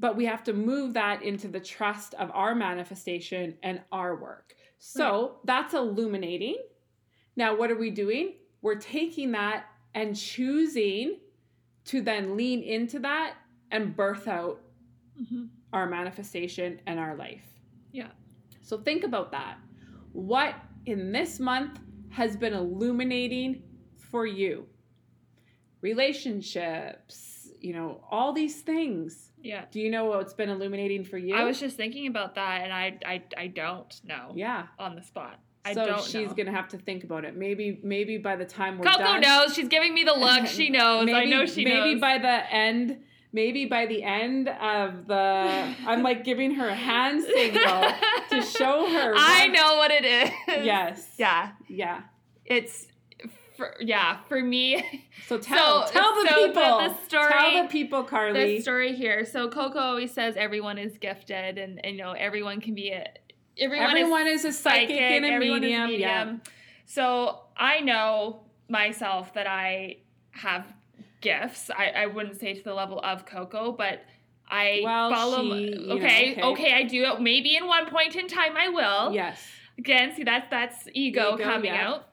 [0.00, 4.54] But we have to move that into the trust of our manifestation and our work.
[4.78, 6.58] So that's illuminating.
[7.36, 8.34] Now, what are we doing?
[8.60, 11.18] We're taking that and choosing
[11.86, 13.34] to then lean into that
[13.70, 14.60] and birth out
[15.20, 15.44] Mm-hmm.
[15.72, 17.44] our manifestation and our life.
[17.92, 18.08] Yeah.
[18.62, 19.58] So think about that.
[20.12, 23.62] What in this month has been illuminating
[24.10, 24.66] for you?
[25.82, 29.30] Relationships, you know, all these things.
[29.40, 29.66] Yeah.
[29.70, 31.34] Do you know what's been illuminating for you?
[31.36, 34.66] I was just thinking about that, and I I, I don't know yeah.
[34.78, 35.38] on the spot.
[35.64, 36.34] I so she's know.
[36.34, 37.36] gonna have to think about it.
[37.36, 38.94] Maybe maybe by the time we're done.
[38.98, 39.54] Coco done, knows.
[39.54, 40.46] She's giving me the look.
[40.46, 41.08] She knows.
[41.10, 42.00] I know she maybe knows.
[42.00, 42.98] by the end
[43.32, 45.14] maybe by the end of the
[45.88, 47.82] i'm like giving her a hand signal
[48.30, 50.30] to show her I know what it is.
[50.64, 51.50] yes Yeah.
[51.68, 52.02] yeah
[52.44, 52.86] It's.
[53.56, 57.62] For, yeah, for me, so tell So- tell the so the- people the story- tell
[57.62, 59.24] the people carly the story here.
[59.24, 63.06] So Coco always says everyone is gifted, and, and you know everyone can be a
[63.58, 66.36] everyone, everyone is is, a psychic, and a is medium, yeah
[66.86, 69.98] So I know myself that I
[70.32, 70.66] have
[71.20, 71.70] gifts.
[71.70, 74.00] I, I wouldn't say to the level of Coco, but
[74.48, 75.42] I Well, follow.
[75.42, 76.42] she, you know, okay, okay.
[76.42, 77.20] okay, I do it.
[77.20, 79.12] Maybe in one point in time I will.
[79.12, 79.42] yes
[79.78, 81.88] Again, see that's that's ego, Ego, coming yeah.
[81.88, 82.08] out.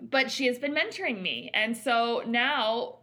[0.00, 1.50] But she has been mentoring me.
[1.54, 2.98] And so now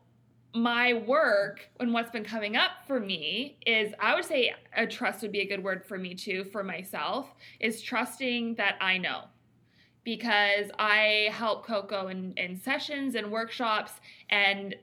[0.53, 5.21] my work and what's been coming up for me is I would say a trust
[5.21, 9.25] would be a good word for me too, for myself, is trusting that I know.
[10.03, 13.93] Because I help Coco in, in sessions and workshops
[14.29, 14.75] and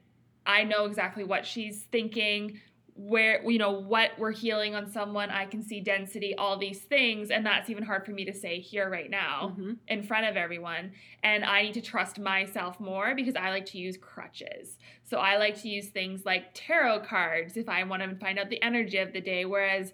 [0.46, 2.60] I know exactly what she's thinking,
[3.00, 7.30] where you know what we're healing on someone i can see density all these things
[7.30, 9.76] and that's even hard for me to say here right now Mhm.
[9.86, 10.90] in front of everyone.
[11.22, 14.78] And i need to trust myself more because i like to use crutches.
[15.04, 18.50] So i like to use things like tarot cards if i want to find out
[18.50, 19.92] the energy of the day whereas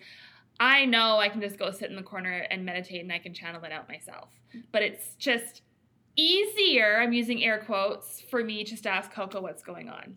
[0.58, 3.34] i know i can just go sit in the corner and meditate and i can
[3.34, 4.30] channel it out myself.
[4.72, 5.60] But it's just
[6.16, 10.16] easier i'm using air quotes for me just to ask coco what's going on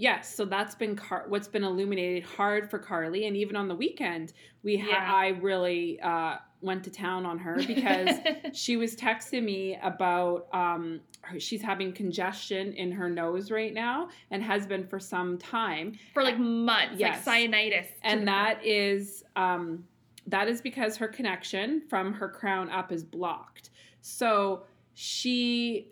[0.00, 3.74] Yes, so that's been Car- what's been illuminated hard for Carly, and even on the
[3.74, 4.32] weekend,
[4.62, 5.12] we ha- Yeah.
[5.14, 8.08] I really uh, went to town on her because
[8.54, 14.08] she was texting me about um, her, she's having congestion in her nose right now
[14.30, 17.26] and has been for some time, for like months Yes.
[17.26, 19.84] like sinusitis and that is um,
[20.26, 23.68] that is because her connection from her crown up is blocked.
[24.00, 24.62] So
[24.94, 25.88] she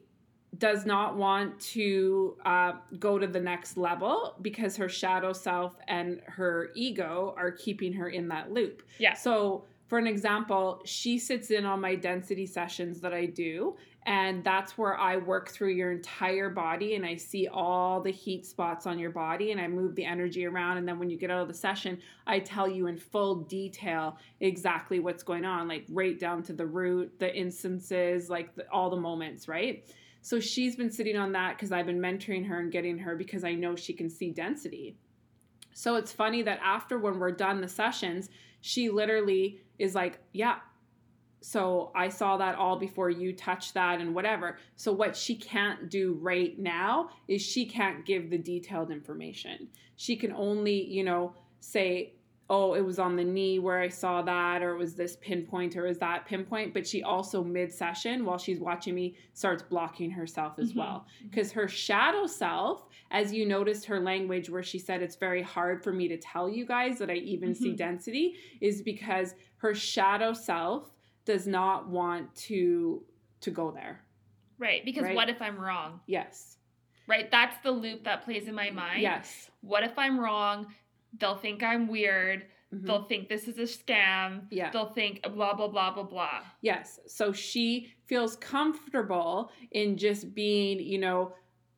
[0.59, 6.21] does not want to uh, go to the next level because her shadow self and
[6.27, 8.83] her ego are keeping her in that loop.
[8.99, 9.15] Yeah.
[9.15, 13.77] So, for an example, she sits in on my density sessions that I do,
[14.09, 18.47] and that's where I work through your entire body and I see all the heat
[18.47, 20.79] spots on your body and I move the energy around.
[20.79, 24.17] And then when you get out of the session, I tell you in full detail
[24.41, 28.89] exactly what's going on, like right down to the root, the instances, like the, all
[28.89, 29.85] the moments, right?
[30.29, 33.45] So she's been sitting on that because I've been mentoring her and getting her because
[33.45, 34.95] I know she can see density.
[35.73, 38.29] So it's funny that after when we're done the sessions,
[38.61, 40.57] she literally is like, Yeah,
[41.41, 44.59] so I saw that all before you touched that and whatever.
[44.77, 49.69] So what she can't do right now is she can't give the detailed information.
[49.97, 52.13] She can only, you know, say,
[52.51, 55.77] "Oh, it was on the knee where I saw that or it was this pinpoint
[55.77, 60.59] or is that pinpoint?" But she also mid-session while she's watching me starts blocking herself
[60.59, 60.77] as Mhm.
[60.77, 65.43] well because her shadow self as you noticed her language where she said it's very
[65.43, 67.77] hard for me to tell you guys that I even see Mhm.
[67.77, 70.93] density is because her shadow self
[71.25, 73.05] does not want to
[73.41, 74.05] to go there.
[74.59, 74.85] Right.
[74.85, 75.15] Because Right.
[75.15, 76.01] what if I'm wrong?
[76.07, 76.59] Yes.
[77.07, 77.31] Right.
[77.31, 79.01] That's the loop that plays in my mind.
[79.03, 79.51] Yes.
[79.61, 80.75] What if I'm wrong?
[81.19, 82.47] They'll think I'm weird.
[82.73, 82.87] Mhm.
[82.87, 84.47] They'll think this is a scam.
[84.51, 84.71] Yeah.
[84.71, 86.43] They'll think blah blah blah blah blah.
[86.61, 87.01] Yes.
[87.07, 91.35] So she feels comfortable in just being, you know,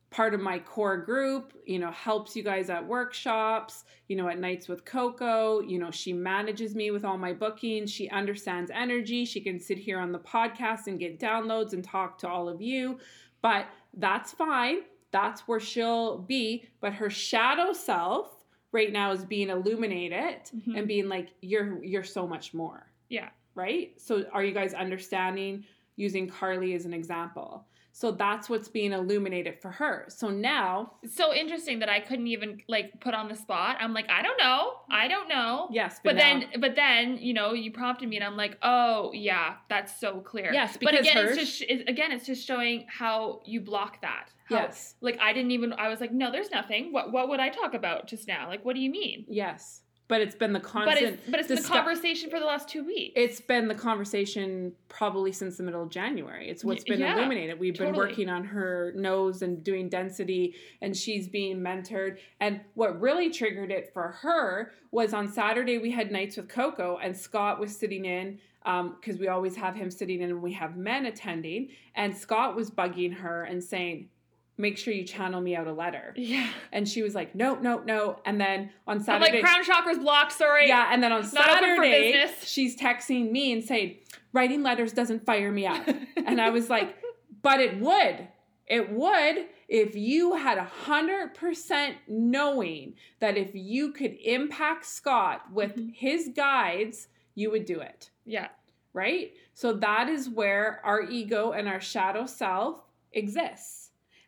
[0.09, 4.39] part of my core group, you know, helps you guys at workshops, you know, at
[4.39, 9.23] nights with Coco, you know, she manages me with all my bookings, she understands energy,
[9.23, 12.61] she can sit here on the podcast and get downloads and talk to all of
[12.61, 12.99] you,
[13.41, 14.79] but that's fine.
[15.11, 18.40] That's where she'll be, but her shadow self
[18.71, 20.77] right now is being illuminated Mhm.
[20.77, 23.29] and being like you're you're so much more Yeah.
[23.55, 23.99] right?
[23.99, 25.65] So are you guys understanding
[25.97, 27.65] using Carly as an example?
[27.93, 30.05] So that's what's being illuminated for her.
[30.07, 33.77] So now, It's so interesting that I couldn't even like put on the spot.
[33.79, 34.73] I'm like, I don't know.
[34.89, 35.67] I don't know.
[35.71, 38.57] yes, but, But now- then, but then, you know, you prompted me, and I'm like,
[38.63, 40.51] oh yeah, that's so clear.
[40.53, 44.01] Yes, but because again, hers- it's just it, again, it's just showing how you block
[44.01, 44.29] that.
[44.45, 45.73] How, yes, Like I didn't even.
[45.73, 46.91] I was like, no, there's nothing.
[46.93, 48.47] What what would I talk about just now?
[48.47, 49.25] Like, what do you mean?
[49.29, 51.19] yes, but it's been the But constant.
[51.19, 53.13] it's but it's been the conversation for the last two weeks.
[53.15, 56.49] it's been the conversation probably since the middle of January.
[56.49, 57.57] It's what's been yeah, illuminated.
[57.57, 62.17] We've been working on her nose and doing density, and she's being mentored.
[62.41, 66.99] And what really triggered it for her was on Saturday we had nights with Coco,
[67.01, 70.51] and Scott was sitting in um, because we always have him sitting in and we
[70.51, 71.69] have men attending.
[71.95, 74.09] And Scott was bugging her and saying,
[74.57, 76.47] "Make sure you channel me out a letter." yeah.
[76.71, 79.99] And she was like, "No, no, no." And then on I'm Saturday, like crown chakra's
[79.99, 80.31] blocked.
[80.33, 80.67] Sorry.
[80.67, 82.47] yeah, and then on Not Saturday, business.
[82.49, 83.97] she's texting me and saying,
[84.33, 85.87] "Writing letters doesn't fire me up."
[86.17, 86.95] and I was like,
[87.41, 88.27] "But it would.
[88.67, 95.51] It would if you had a hundred percent knowing that if you could impact Scott
[95.51, 95.93] with Mhm.
[95.95, 98.47] his guides, you would do it." yeah.
[98.93, 99.31] Right?
[99.53, 102.83] So that is where our ego and our shadow self
[103.13, 103.80] exists.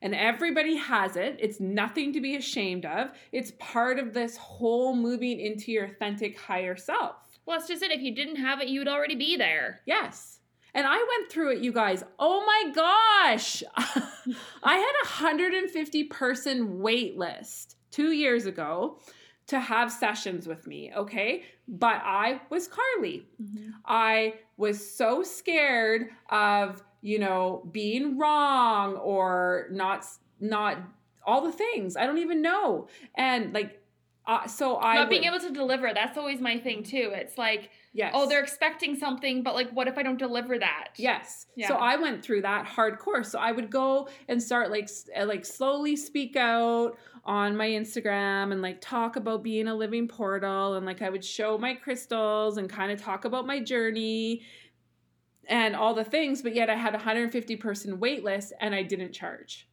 [0.04, 1.38] And everybody has it.
[1.40, 3.12] It's nothing to be ashamed of.
[3.32, 7.16] It's part of this whole moving into your authentic higher self.
[7.46, 7.92] Well, it's just it.
[7.92, 9.80] If you didn't have it, you would already be there.
[9.86, 10.40] Yes.
[10.74, 12.04] And I went through it, you guys.
[12.20, 13.64] Oh my gosh.
[14.64, 19.00] I had a 150 person wait list two years ago
[19.48, 21.44] to have sessions with me, okay?
[21.68, 23.26] But I was Carly.
[23.42, 23.70] Mm-hmm.
[23.86, 30.06] I was so scared of, you know, being wrong or not
[30.40, 30.78] not
[31.26, 31.96] all the things.
[31.96, 32.88] I don't even know.
[33.16, 33.80] And like
[34.26, 35.92] uh, so I Not being would- able to deliver.
[35.94, 37.12] That's always my thing too.
[37.14, 38.14] It's like, yes.
[38.16, 40.92] oh, they're expecting something, but like, what if I don't deliver that?
[40.96, 41.48] Yes.
[41.58, 41.68] Yeah.
[41.68, 43.26] So I went through that hardcore.
[43.26, 48.54] So I would go and start like uh, like slowly speak out on my Instagram
[48.54, 52.58] and like talk about being a living portal and like I would show my crystals
[52.58, 54.42] and kind of talk about my journey
[55.48, 58.84] and all the things, but yet I had a 150 person wait list and I
[58.84, 59.68] didn't charge.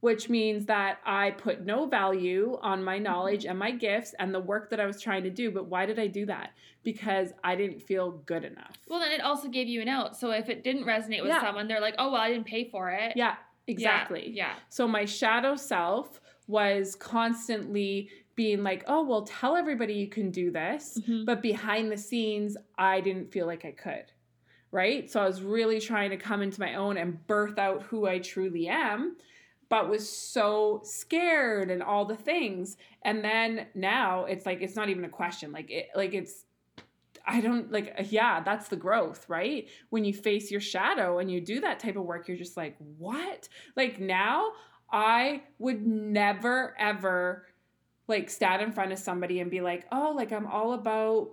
[0.00, 4.40] Which means that I put no value on my knowledge and my gifts and the
[4.40, 5.52] work that I was trying to do.
[5.52, 6.50] But why did I do that?
[6.82, 8.72] Because I didn't feel good enough.
[8.88, 10.16] Well, then it also gave you an out.
[10.16, 11.40] So if it didn't resonate with Yeah.
[11.40, 13.12] someone, they're like, oh, well, I didn't pay for it.
[13.14, 13.36] Yeah,
[13.68, 14.28] Yeah, exactly.
[14.34, 14.54] Yeah.
[14.70, 20.50] So my shadow self was constantly being like, oh, well, tell everybody you can do
[20.50, 20.98] this.
[21.06, 21.26] Mhm.
[21.26, 24.06] But behind the scenes, I didn't feel like I could.
[24.72, 25.10] Right.
[25.10, 28.20] So I was really trying to come into my own and birth out who I
[28.20, 29.16] truly am,
[29.68, 32.78] but was so scared and all the things.
[33.02, 35.52] And then now it's like, it's not even a question.
[35.52, 36.46] Like, it, like it's,
[37.26, 39.68] I don't like, yeah, that's the growth, right?
[39.90, 42.74] When you face your shadow and you do that type of work, you're just like,
[42.96, 43.50] what?
[43.76, 44.52] Like now,
[44.90, 47.46] I would never, ever
[48.08, 51.28] like stand in front of somebody and be like, oh, like I'm all about,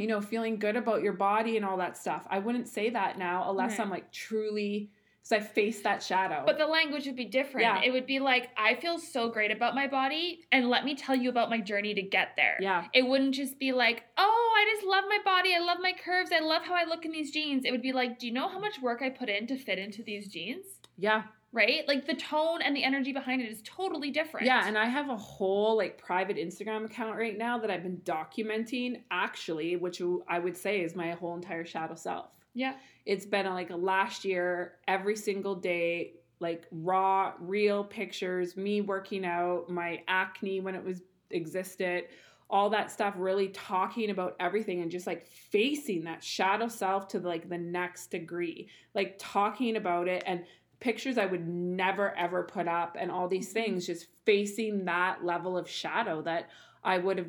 [0.00, 2.26] you know, feeling good about your body and all that stuff.
[2.30, 3.80] I wouldn't say that now unless Right.
[3.80, 4.90] I'm like truly,
[5.22, 6.42] because I face that shadow.
[6.46, 7.66] But the language would be different.
[7.66, 7.82] Yeah.
[7.84, 11.14] It would be like, I feel so great about my body, and let me tell
[11.14, 12.56] you about my journey to get there.
[12.60, 15.54] yeah, It wouldn't just be like, oh, I just love my body.
[15.54, 16.30] I love my curves.
[16.32, 17.64] I love how I look in these jeans.
[17.66, 19.78] It would be like, do you know how much work I put in to fit
[19.78, 20.64] into these jeans?
[20.96, 21.24] yeah.
[21.52, 21.86] Right?
[21.88, 24.46] Like the tone and the energy behind it is totally different.
[24.46, 28.00] Yeah, and I have a whole like private Instagram account right now that I've been
[28.04, 32.30] documenting actually, which I would say is my whole entire shadow self.
[32.54, 32.74] yeah.
[33.06, 38.80] It's been a, like a last year every single day like raw real pictures, me
[38.80, 42.04] working out, my acne when it was existed,
[42.48, 47.20] all that stuff really talking about everything and just like facing that shadow self to
[47.20, 48.68] like the next degree.
[48.94, 50.44] Like talking about it and
[50.80, 53.72] pictures I would never ever put up and all these mm-hmm.
[53.72, 56.48] things just facing that level of shadow that
[56.82, 57.28] I would have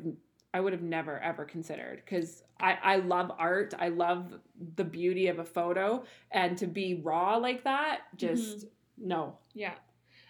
[0.54, 3.74] I would have never ever considered because I, I love art.
[3.78, 4.34] I love
[4.76, 9.08] the beauty of a photo and to be raw like that, just mm-hmm.
[9.08, 9.38] no.
[9.54, 9.74] Yeah.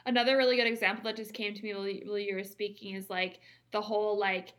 [0.07, 3.41] Another really good example that just came to me while you, were speaking is like
[3.73, 4.55] the whole like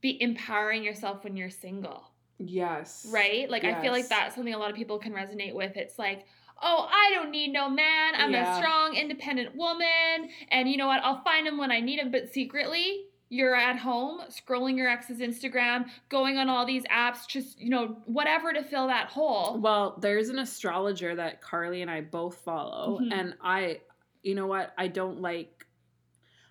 [0.00, 2.10] be empowering yourself when you're single.
[2.38, 3.06] Yes.
[3.10, 3.48] right?
[3.48, 5.76] Like I feel like that's something a lot of people can resonate with.
[5.76, 6.26] It's like,
[6.64, 8.14] oh, I don't need no man.
[8.16, 8.54] I'm Yeah.
[8.54, 11.02] a strong, independent woman, and you know what?
[11.04, 12.10] I'll find him when I need him.
[12.10, 17.60] But secretly, you're at home scrolling your ex's Instagram, going on all these apps, just
[17.60, 19.58] you know whatever to fill that hole.
[19.60, 23.12] Well, there's an astrologer that Carly and I both follow, Mhm.
[23.12, 23.80] and I,
[24.22, 24.72] you know what?
[24.78, 25.66] I don't like,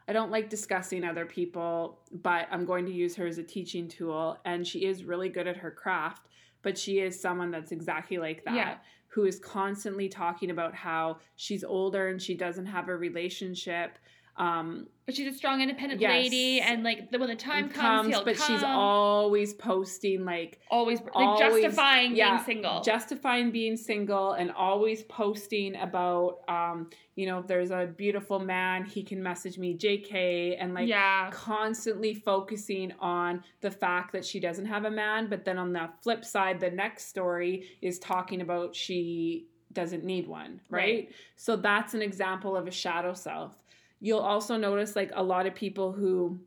[0.08, 3.88] I don't like discussing other people, but I'm going to use her as a teaching
[3.88, 6.28] tool, and she is really good at her craft.
[6.62, 8.78] But she is someone that's exactly like that, Yeah.
[9.14, 14.00] Who is constantly talking about how she's older and she doesn't have a relationship.
[14.36, 16.12] Um, But she's a strong, independent Yes.
[16.12, 21.00] lady, and like the, when the time comes, he'll but she's always posting like always
[21.02, 22.82] like always- justifying yeah, being single.
[22.82, 28.86] justifying being single and always posting about um you know if there's a beautiful man
[28.86, 34.40] he can message me jk and like yeah, constantly focusing on the fact that she
[34.40, 38.42] doesn't have a man but then on the flip side the next story is talking
[38.42, 41.12] about she doesn't need one right, Right.
[41.36, 43.63] so that's an example of a shadow self
[44.04, 46.38] you'll also notice like a lot of people who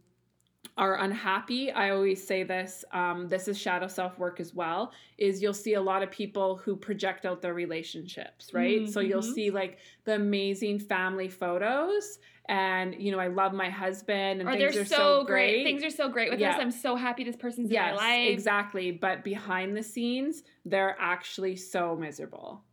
[0.76, 5.40] are unhappy i always say this um, this is shadow self work as well is
[5.40, 9.34] you'll see a lot of people who project out their relationships right so you'll Mhm.
[9.34, 14.52] see like the amazing family photos and you know i love my husband and or
[14.52, 15.64] things they're are so great.
[15.64, 16.50] Things are so great with Yeah.
[16.50, 16.60] us.
[16.60, 18.28] I'm so happy this person's yes in my life.
[18.34, 22.64] exactly but behind the scenes they're actually so miserable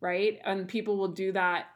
[0.00, 1.66] right and people will do that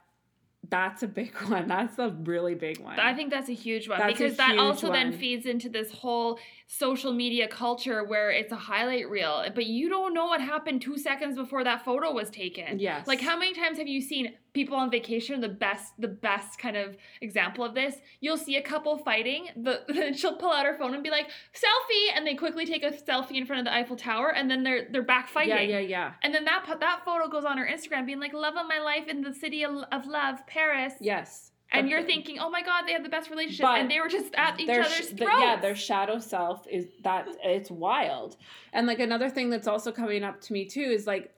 [0.70, 1.68] that's a big one.
[1.68, 2.98] That's a really big one.
[2.98, 6.38] I think that's a huge one That's because that also then feeds into this whole
[6.66, 10.98] social media culture where it's a highlight reel, but you don't know what happened two
[10.98, 12.78] seconds before that photo was taken.
[12.78, 13.06] yes.
[13.06, 15.40] Like how many times have you seen people on vacation?
[15.42, 17.96] The best, the best kind of example of this.
[18.20, 19.48] You'll see a couple fighting.
[19.56, 22.90] The she'll pull out her phone and be like selfie, and they quickly take a
[22.92, 25.68] selfie in front of the Eiffel Tower, and then they're they're back fighting.
[25.68, 28.54] yeah yeah yeah And then that that photo goes on her Instagram, being like, "Love
[28.56, 32.38] of my life in the city of, of love, Paris." yes And you're the- thinking,
[32.38, 34.82] "Oh my God, they have the best relationship," and they were just at each their
[34.82, 35.40] other's sh- the- throats.
[35.40, 38.36] yeah, their shadow self is that it's wild.
[38.72, 41.32] And like another thing that's also coming up to me too is like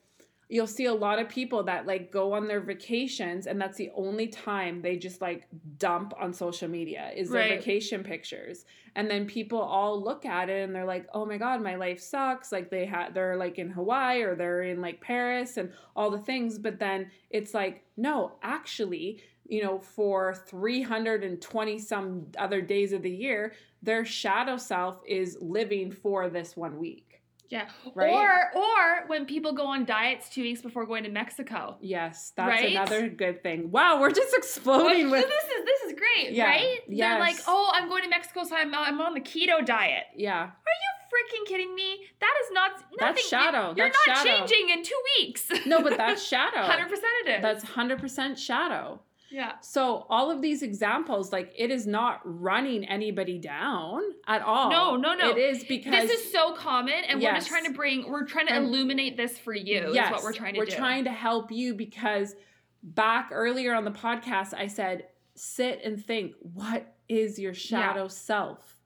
[0.48, 3.90] you'll see a lot of people that like go on their vacations and that's the
[3.94, 7.44] only time they just like dump on social media is their Right.
[7.44, 8.64] vacation pictures.
[8.94, 12.00] And then people all look at it and they're like, "Oh my god, my life
[12.00, 16.10] sucks." Like they had they're like in Hawaii or they're in like Paris and all
[16.10, 22.92] the things, but then it's like, "No, actually, you know, for 320 some other days
[22.92, 27.15] of the year, their shadow self is living for this one week.
[27.48, 27.66] Yeah.
[27.94, 28.12] right?
[28.12, 31.76] Or or when people go on diets two weeks before going to Mexico.
[31.80, 32.70] Yes, that's Right?
[32.72, 33.70] another good thing.
[33.70, 36.80] Wow, we're just exploding Which- with this is this is great, Yeah, right?
[36.88, 40.42] They're like, "Oh, I'm going to Mexico, so I'm I'm on the keto diet." yeah.
[40.42, 42.00] Are you freaking kidding me?
[42.20, 42.88] That is not nothing.
[42.98, 43.74] That's shadow.
[43.76, 44.46] You're That's not shadow.
[44.46, 45.50] changing in two weeks.
[45.66, 46.62] No, but that's shadow.
[46.62, 47.42] hundred percent it is.
[47.42, 49.00] That's 100% shadow.
[49.30, 49.52] Yeah.
[49.60, 54.70] So all of these examples like it is not running anybody down at all.
[54.70, 55.30] No, no, no.
[55.30, 58.46] It is because This is so common, and we're just trying to bring, we're trying
[58.48, 59.90] to illuminate this for you.
[59.92, 60.62] yes, what we're trying to do.
[60.64, 60.76] we're do.
[60.76, 62.34] trying to help you because
[62.82, 68.76] back earlier on the podcast, I said, sit and think, what is your shadow self?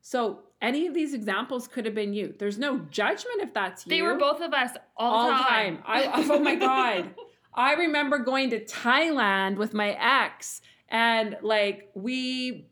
[0.00, 2.34] So any of these examples could have been you.
[2.38, 3.90] There's no judgment if that's you.
[3.90, 5.76] They were both of us all, all the the time.
[5.78, 5.84] time.
[5.86, 7.14] I, oh my god.
[7.54, 12.66] I remember going to Thailand with my ex and like we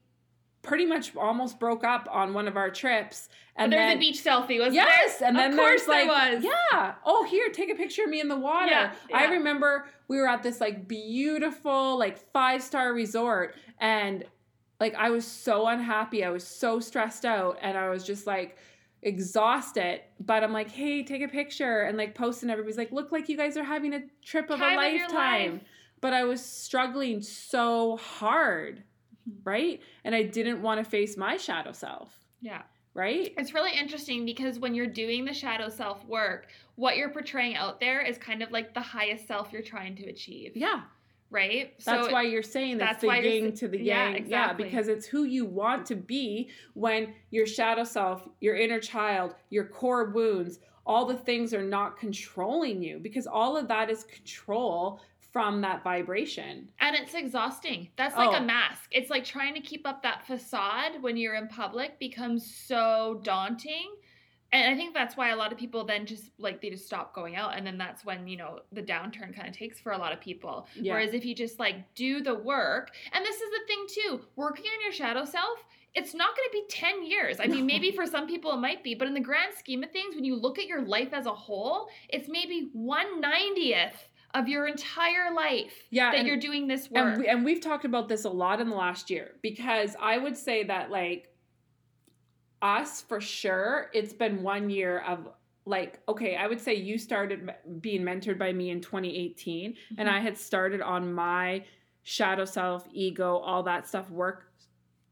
[0.63, 3.29] pretty much almost broke up on one of our trips.
[3.57, 5.29] And there's a beach selfie, was Yes, there?
[5.29, 6.45] and then of course there was.
[6.45, 6.95] yeah.
[7.05, 8.71] Oh, here, take a picture of me in the water.
[8.71, 14.25] Yeah, I remember we were at this like beautiful like five star resort, and
[14.81, 16.25] like I was so unhappy.
[16.25, 18.57] I was so stressed out, and I was just like
[19.03, 20.01] exhausted.
[20.21, 23.29] But I'm like, hey, take a picture, and like post, and Everybody's like, look like
[23.29, 25.53] you guys are having a trip of Time a of lifetime.
[25.55, 25.61] life.
[26.01, 28.83] But I was struggling so hard,
[29.29, 29.41] Mhm.
[29.45, 29.81] right?
[30.05, 32.63] And I didn't want to face my shadow self, Yeah.
[32.95, 33.35] right?
[33.37, 37.81] It's really interesting because when you're doing the shadow self work, what you're portraying out
[37.81, 40.57] there is kind of like the highest self you're trying to achieve.
[40.57, 40.83] Yeah.
[41.31, 41.75] Right?
[41.85, 43.87] That's why you're saying that's, that's the yin to the yang.
[43.87, 44.65] yeah, exactly.
[44.65, 49.37] Yeah, because it's who you want to be when your shadow self, your inner child,
[49.51, 54.05] your core wounds, all the things are not controlling you because all of that is
[54.05, 55.01] control
[55.33, 56.69] from that vibration.
[56.81, 57.89] And it's exhausting.
[57.97, 58.35] That's like Oh.
[58.35, 58.89] a mask.
[58.91, 63.93] It's like trying to keep up that facade when you're in public becomes so daunting.
[64.53, 67.15] And I think that's why a lot of people then just like they just stop
[67.15, 69.99] going out and then that's when, you know, the downturn kind of takes for a
[69.99, 70.67] lot of people.
[70.75, 70.95] Yeah.
[70.95, 74.65] Whereas if you just like do the work, and this is the thing too, working
[74.67, 77.39] on your shadow self, it's not going to be 10 years.
[77.41, 79.91] I mean, maybe for some people it might be, but in the grand scheme of
[79.93, 83.93] things, when you look at your life as a whole, it's maybe 190th
[84.35, 87.15] of your entire life Yeah, that and- you're doing this work.
[87.15, 90.19] And, we, and we've talked about this a lot in the last year because I
[90.19, 91.30] would say that like
[92.63, 95.29] us for sure, it's been one year of
[95.67, 97.51] like okay, I would say you started
[97.81, 100.13] being mentored by me in 2018 and Mhm.
[100.13, 101.65] I had started on my
[102.03, 104.47] shadow self, ego, all that stuff work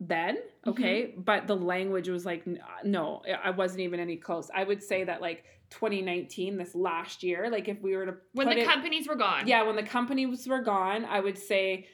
[0.01, 1.13] then, okay?
[1.17, 2.45] But the language was like
[2.85, 4.51] no, I wasn't even any close.
[4.55, 8.49] I would say that like 2019 this last year, like if we were to when
[8.49, 9.47] the it- companies were gone.
[9.47, 11.87] yeah, when the companies were gone, I would say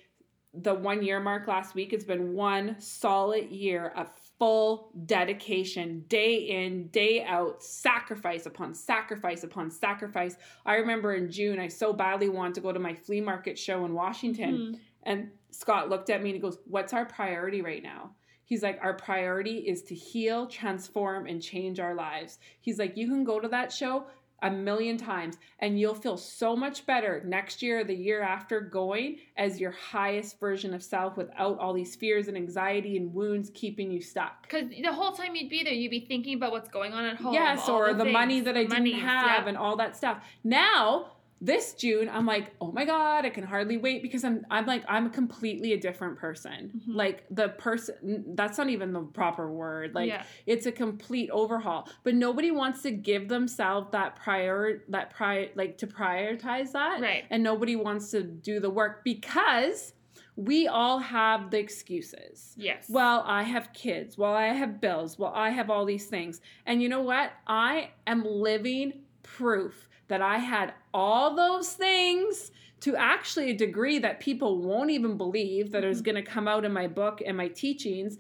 [0.53, 4.09] the one year mark last week, it's been one solid year of
[4.39, 10.37] full dedication, day in, day out, sacrifice upon sacrifice upon sacrifice.
[10.67, 13.85] I remember in June, I so badly wanted to go to my flea market show
[13.85, 14.55] in Washington.
[14.55, 14.81] Mhm.
[15.05, 18.15] And Scott looked at me and he goes, What's our priority right now?
[18.45, 22.39] He's like, Our priority is to heal, transform, and change our lives.
[22.61, 24.07] He's like, You can go to that show
[24.45, 29.17] a million times and you'll feel so much better next year the year after going
[29.39, 33.91] as your highest version of self without all these fears and anxiety and wounds keeping
[33.91, 34.43] you stuck.
[34.43, 37.17] Because the whole time you'd be there, you'd be thinking about what's going on at
[37.17, 37.33] home.
[37.33, 39.49] yes, or the, money things, that I the didn't have yeah.
[39.49, 40.23] and all that stuff.
[40.45, 41.14] Now,
[41.45, 44.83] this June, I'm like, oh my god, I can hardly wait because I'm I'm like
[44.89, 46.83] I'm completely a different person.
[46.89, 46.97] Mhm.
[46.97, 49.95] Like the person that's not even the proper word.
[49.95, 50.25] Like yeah.
[50.47, 51.89] it's a complete overhaul.
[52.03, 57.03] But nobody wants to give themselves that prior that prior like to prioritize that.
[57.03, 57.25] Right.
[57.31, 59.93] And nobody wants to do the work because
[60.37, 62.55] we all have the excuses.
[62.57, 62.87] Yes.
[62.89, 64.17] Well, I have kids.
[64.17, 65.19] Well, I have bills.
[65.19, 66.41] Well, I have all these things.
[66.67, 67.33] And you know what?
[67.47, 72.51] I am living proof that I had all those things
[72.81, 76.05] to actually a degree that people won't even believe that is Mhm.
[76.05, 78.19] going to come out in my book and my teachings,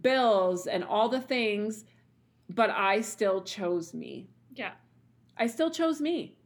[0.00, 1.84] bills and all the things,
[2.48, 4.28] but I still chose me.
[4.54, 4.72] yeah.
[5.36, 6.36] I still chose me.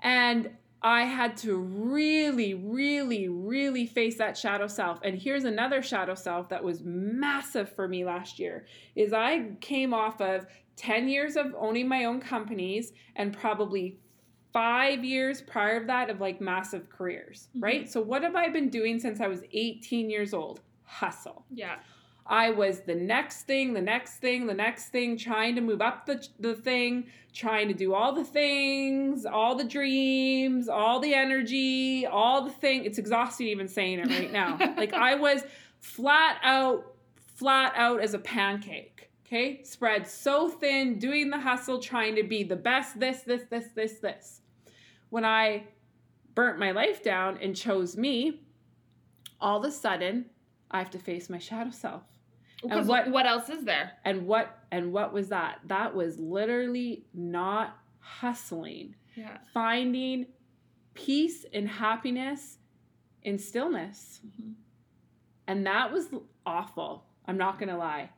[0.00, 0.50] And
[0.82, 5.00] I had to really, really, really face that shadow self.
[5.02, 8.66] And here's another shadow self that was massive for me last year
[8.96, 13.96] is I came off of 10 years of owning my own companies and probably
[14.52, 17.62] five years prior to that of like massive careers, Mhm.
[17.62, 17.88] right?
[17.90, 20.60] So what have I been doing since I was 18 years old?
[20.84, 21.44] Hustle.
[21.50, 21.76] Yeah.
[22.24, 26.06] I was the next thing, the next thing, the next thing, trying to move up
[26.06, 32.06] the, the thing, trying to do all the things, all the dreams, all the energy,
[32.06, 32.84] all the thing.
[32.84, 34.56] It's exhausting even saying it right now.
[34.76, 35.42] like I was
[35.80, 36.94] flat out,
[37.34, 39.08] flat out as a pancake.
[39.26, 43.64] Okay, spread so thin, doing the hustle, trying to be the best, this, this, this,
[43.74, 44.41] this, this.
[45.12, 45.64] When I
[46.34, 48.40] burnt my life down and chose me,
[49.42, 50.24] all of a sudden,
[50.70, 52.02] I have to face my shadow self.
[52.66, 53.92] And what- what, else is there?
[54.06, 55.60] And what and what was that?
[55.66, 59.36] That was literally not hustling, Yeah.
[59.52, 60.28] finding
[60.94, 62.58] peace and happiness
[63.20, 64.22] in stillness.
[64.26, 64.54] Mhm.
[65.46, 66.08] And that was
[66.46, 67.04] awful.
[67.26, 68.08] I'm not going to lie.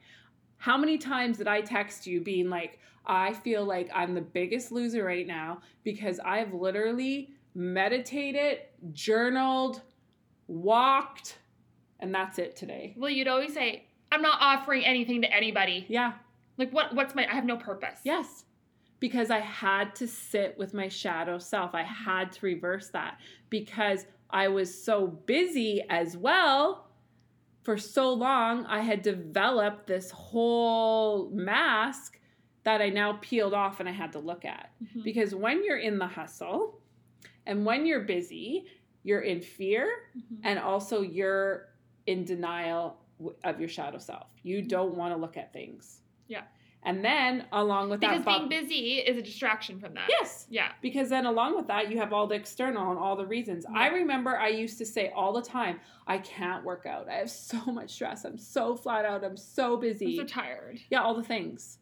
[0.58, 4.72] How many times did I text you being like, I feel like I'm the biggest
[4.72, 8.60] loser right now because I've literally meditated,
[8.92, 9.82] journaled,
[10.46, 11.38] walked,
[12.00, 12.94] and that's it today.
[12.96, 15.86] Well, you'd always say, I'm not offering anything to anybody.
[15.88, 16.12] Yeah.
[16.56, 18.00] Like what what's my I have no purpose.
[18.04, 18.44] Yes.
[19.00, 21.74] Because I had to sit with my shadow self.
[21.74, 23.18] I had to reverse that
[23.50, 26.88] because I was so busy as well.
[27.62, 32.18] For so long, I had developed this whole mask
[32.64, 34.70] that I now peeled off and I had to look at.
[34.82, 35.04] Mhm.
[35.04, 36.80] Because when you're in the hustle
[37.46, 38.66] and when you're busy,
[39.02, 40.40] you're in fear Mhm.
[40.42, 41.68] and also you're
[42.06, 43.00] in denial
[43.44, 44.28] of your shadow self.
[44.42, 46.00] You don't want to look at things.
[46.26, 46.42] Yeah.
[46.86, 50.06] And then along with Because that, Because being busy is a distraction from that.
[50.10, 50.72] yes, Yeah.
[50.82, 53.64] because then along with that, you have all the external and all the reasons.
[53.74, 57.08] I remember I used to say all the time, I can't work out.
[57.08, 58.24] I have so much stress.
[58.24, 59.22] I'm so flat out.
[59.24, 60.16] I'm so I'm busy.
[60.16, 60.80] so tired.
[60.90, 61.78] yeah, all the things.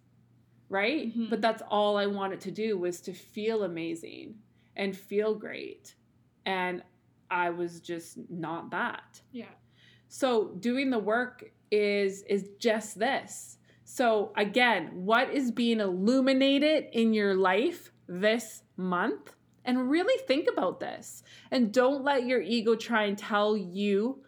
[0.73, 1.14] Right?
[1.16, 1.29] Mhm.
[1.29, 4.39] But that's all I wanted to do was to feel amazing
[4.75, 5.95] and feel great.
[6.47, 6.83] And
[7.31, 9.20] I was just not that.
[9.33, 9.55] Yeah.
[10.09, 13.59] So doing the work is is just this.
[13.85, 19.35] So again, what is being illuminated in your life this month?
[19.64, 21.23] And really think about this.
[21.51, 24.25] And don't let your ego try and tell you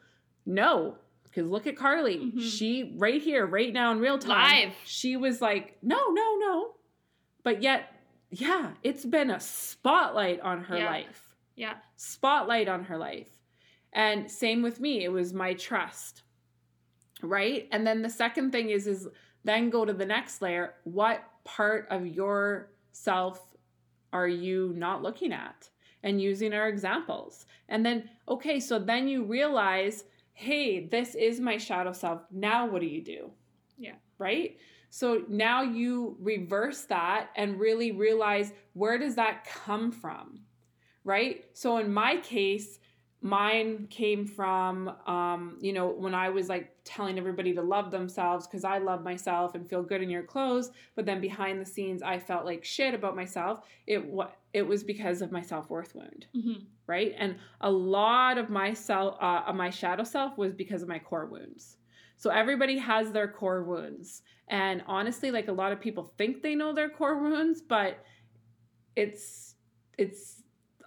[0.46, 0.98] no.
[1.34, 2.18] Because look at Carly.
[2.32, 2.40] Mhm.
[2.40, 4.68] She right here, right now in real time.
[4.68, 4.76] Live.
[4.84, 6.74] She was like, no, no, no.
[7.42, 7.92] But yet,
[8.30, 10.90] yeah, it's been a spotlight on her Yeah.
[10.90, 11.74] life Yeah.
[11.96, 13.30] spotlight on her life.
[13.92, 16.22] And same with me, it was my trust.
[17.22, 17.68] Right?
[17.72, 19.08] And then the second thing is is
[19.44, 20.74] then go to the next layer.
[20.84, 23.40] What part of yourself
[24.12, 25.68] are you not looking at?
[26.04, 27.46] And using our examples.
[27.68, 30.04] And then okay, so then you realize,
[30.34, 32.22] hey, this is my shadow self.
[32.30, 33.30] Now what do you do?
[33.78, 33.94] Yeah.
[34.18, 34.58] Right?
[34.90, 40.44] So now you reverse that and really realize where does that come from?
[41.04, 41.44] right?
[41.52, 42.78] So in my case,
[43.20, 48.46] mine came from, um, you know, when I was like telling everybody to love themselves
[48.46, 52.02] because I love myself and feel good in your clothes, but then behind the scenes
[52.02, 53.60] I felt like shit about myself.
[53.86, 56.52] It what it was because of my self worth wound, hmm
[56.86, 57.14] right?
[57.18, 61.24] And a lot of my self, uh, my shadow self, was because of my core
[61.26, 61.78] wounds.
[62.18, 66.54] So everybody has their core wounds, and honestly, like a lot of people think they
[66.54, 68.04] know their core wounds, but
[68.96, 69.56] it's
[69.98, 70.42] it's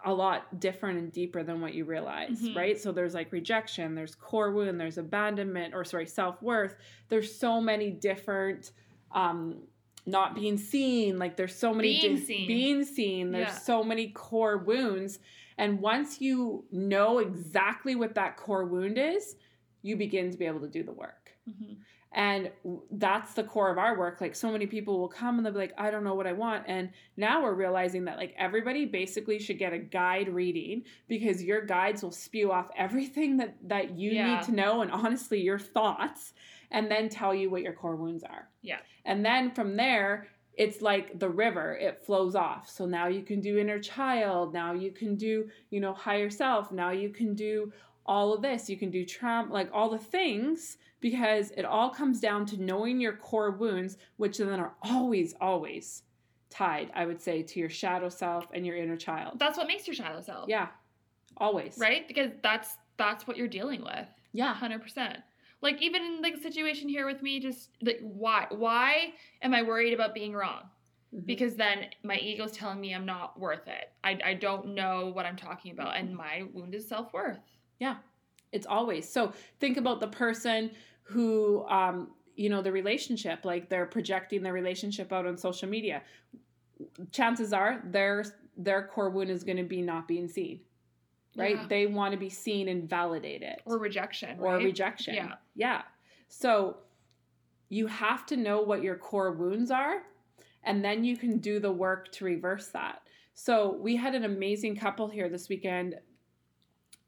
[0.05, 2.55] a lot different and deeper than what you realize, Mhm.
[2.55, 2.77] right?
[2.79, 6.75] So there's like rejection, there's core wound, there's abandonment, or sorry, self worth.
[7.09, 8.71] There's so many different,
[9.11, 9.63] um,
[10.07, 11.19] not being seen.
[11.19, 12.47] Like there's so many Being di- seen.
[12.47, 13.31] being seen.
[13.31, 13.53] There's Yeah.
[13.57, 15.19] so many core wounds,
[15.57, 19.35] and once you know exactly what that core wound is,
[19.83, 21.31] you begin to be able to do the work.
[21.45, 21.73] hmm
[22.13, 22.51] And
[22.91, 24.21] that's the core of our work.
[24.21, 26.31] Like so many people will come and they'll be like, I don't know what I
[26.33, 26.63] want.
[26.67, 31.61] And now we're realizing that like everybody basically should get a guide reading because your
[31.65, 34.37] guides will spew off everything that that you Yeah.
[34.37, 36.33] need to know and honestly your thoughts
[36.71, 38.49] and then tell you what your core wounds are.
[38.61, 38.79] Yeah.
[39.05, 42.69] And then from there, it's like the river, it flows off.
[42.69, 46.71] So now you can do inner child, now you can do, you know, higher self,
[46.71, 47.71] now you can do
[48.07, 48.69] all of this.
[48.69, 52.99] You can do trauma, like all the things, because it all comes down to knowing
[52.99, 56.03] your core wounds, which then are always, always
[56.49, 59.39] tied, I would say, to your shadow self and your inner child.
[59.39, 60.47] That's what makes your shadow self.
[60.47, 60.67] Yeah,
[61.35, 61.77] always.
[61.77, 62.07] Right?
[62.07, 64.07] Because that's that's what you're dealing with.
[64.33, 64.53] Yeah.
[64.53, 65.17] hundred percent.
[65.61, 69.63] Like even in like the situation here with me, just like why why am I
[69.63, 70.63] worried about being wrong?
[71.13, 71.25] Mhm.
[71.25, 73.91] Because then my ego's telling me I'm not worth it.
[74.03, 77.39] I I don't know what I'm talking about, and my wound is self worth.
[77.79, 77.97] Yeah,
[78.51, 79.07] it's always.
[79.09, 80.71] So think about the person
[81.03, 86.03] who, um, you know, the relationship, like they're projecting their relationship out on social media.
[87.11, 88.25] Chances are their
[88.57, 90.59] their core wound is going to be not being seen,
[91.35, 91.55] right?
[91.55, 91.65] Yeah.
[91.67, 93.55] They want to be seen and validated.
[93.65, 94.39] Or rejection.
[94.39, 94.63] or right?
[94.63, 95.15] rejection.
[95.15, 95.35] Yeah.
[95.57, 95.81] Yeah.
[96.29, 96.77] So
[97.67, 100.03] you have to know what your core wounds are,
[100.63, 103.01] and then you can do the work to reverse that.
[103.33, 105.95] So we had an amazing couple here this weekend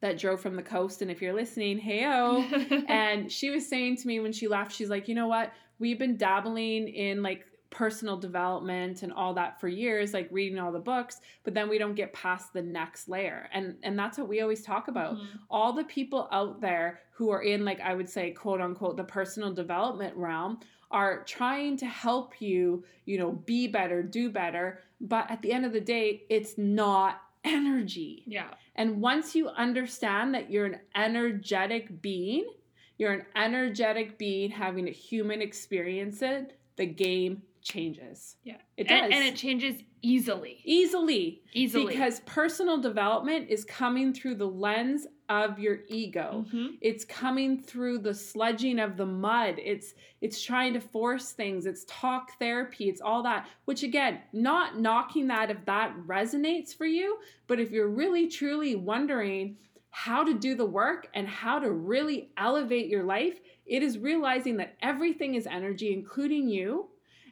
[0.01, 1.01] that drove from the coast.
[1.01, 2.03] And if you're listening, hey
[2.87, 5.51] and she was saying to me when she left, she's like, you know what?
[5.77, 10.71] We've been dabbling in like personal development and all that for years, like reading all
[10.71, 13.47] the books, but then we don't get past the next layer.
[13.53, 15.27] And and that's what we always talk about Mhm.
[15.49, 19.03] all the people out there who are in like i would say quote unquote the
[19.03, 20.57] personal development realm
[20.89, 25.65] are trying to help you you know be better do better but at the end
[25.65, 28.53] of the day it's not energy Yeah.
[28.75, 32.47] and once you understand that you're an energetic being
[32.97, 38.57] you're an energetic being having a human experience it the game changes Yeah.
[38.77, 40.61] it does And, and it changes easily.
[40.63, 41.87] easily Easily.
[41.93, 46.45] because personal development is coming through the lens of your ego.
[46.51, 46.77] Mhm.
[46.81, 49.59] It's coming through the sludging of the mud.
[49.63, 51.65] It's it's trying to force things.
[51.65, 52.89] It's talk therapy.
[52.89, 53.47] It's all that.
[53.65, 58.75] Which again, not knocking that if that resonates for you, but if you're really truly
[58.75, 59.57] wondering
[59.91, 64.57] how to do the work and how to really elevate your life, it is realizing
[64.57, 66.88] that everything is energy including you.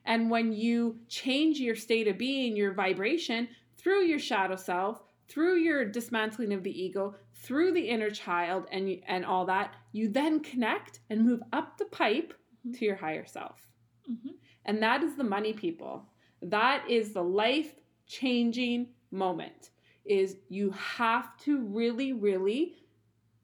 [0.08, 5.58] And when you change your state of being, your vibration through your shadow self, through
[5.58, 10.40] your dismantling of the ego, through the inner child and and all that, you then
[10.40, 12.34] connect and move up the pipe
[12.66, 12.78] Mhm.
[12.80, 13.68] to your higher self.
[14.10, 14.36] Mhm.
[14.66, 16.10] And that is the money people.
[16.42, 19.72] That is the life changing moment.
[20.06, 22.78] Is you have to really really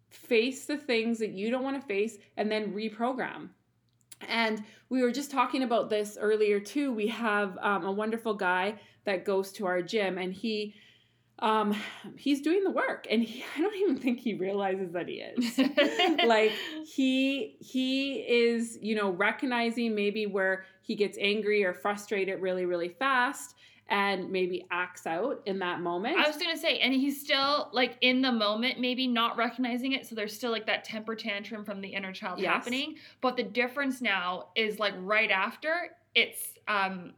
[0.10, 3.50] face the things that you don't want to face and then reprogram.
[4.28, 6.94] And we were just talking about this earlier too.
[6.94, 10.76] We have um, a wonderful guy that goes to our gym and he
[11.40, 11.76] um
[12.16, 15.58] he's doing the work and he, I don't even think he realizes that he is.
[16.28, 16.52] like
[16.86, 22.90] he he is you know recognizing maybe where he gets angry or frustrated really really
[22.90, 23.56] fast
[23.90, 27.98] and maybe acts out in that moment I was gonna say, and he's still like
[28.02, 30.06] in the moment, maybe not recognizing it.
[30.08, 32.50] So there's still like that temper tantrum from the inner child Yes.
[32.52, 32.96] happening.
[33.22, 35.74] But the difference now is like right after
[36.16, 37.14] it's um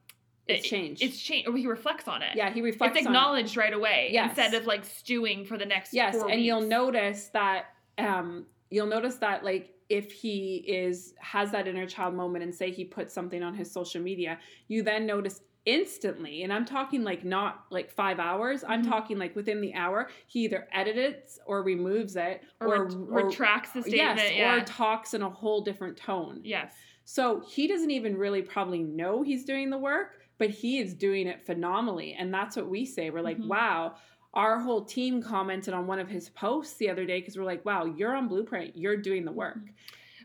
[0.48, 2.36] it's it- changed it's changed he reflects on it.
[2.36, 3.18] yeah he reflects It's on it.
[3.18, 4.30] It's acknowledged right away Yes.
[4.30, 7.66] instead of like stewing for the next yes and you'll notice that
[7.98, 12.72] um you'll notice that like if he is has that inner child moment and say
[12.72, 17.24] he puts something on his social media you then notice instantly and i'm talking like
[17.26, 18.90] not like five hours i'm Mhm.
[18.90, 23.26] talking like within the hour he either edits or removes it or, or, ret- or
[23.28, 24.20] retracts the statement.
[24.20, 24.56] yes yeah.
[24.56, 26.74] or talks in a whole different tone yes.
[27.04, 31.28] so he doesn't even really probably know he's doing the work, but he is doing
[31.28, 32.14] it phenomenally.
[32.14, 33.10] And that's what we say.
[33.12, 33.48] We're like, Mhm.
[33.48, 33.96] wow.
[34.34, 37.64] Our whole team commented on one of his posts the other day because we're like,
[37.64, 38.76] wow, you're on Blueprint.
[38.76, 39.60] You're doing the work.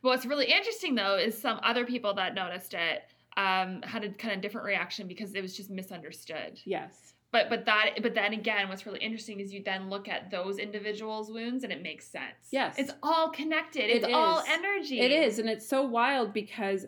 [0.00, 3.02] What's really interesting though is some other people that noticed it
[3.36, 6.60] um, had a kind of different reaction because it was just misunderstood.
[6.64, 7.14] Yes.
[7.32, 10.58] But but that but then again, what's really interesting is you then look at those
[10.58, 12.48] individuals' wounds and it makes sense.
[12.50, 12.74] Yes.
[12.76, 13.84] it's all connected.
[13.84, 15.00] It It's all energy.
[15.00, 15.38] It is.
[15.38, 16.86] And it's so wild because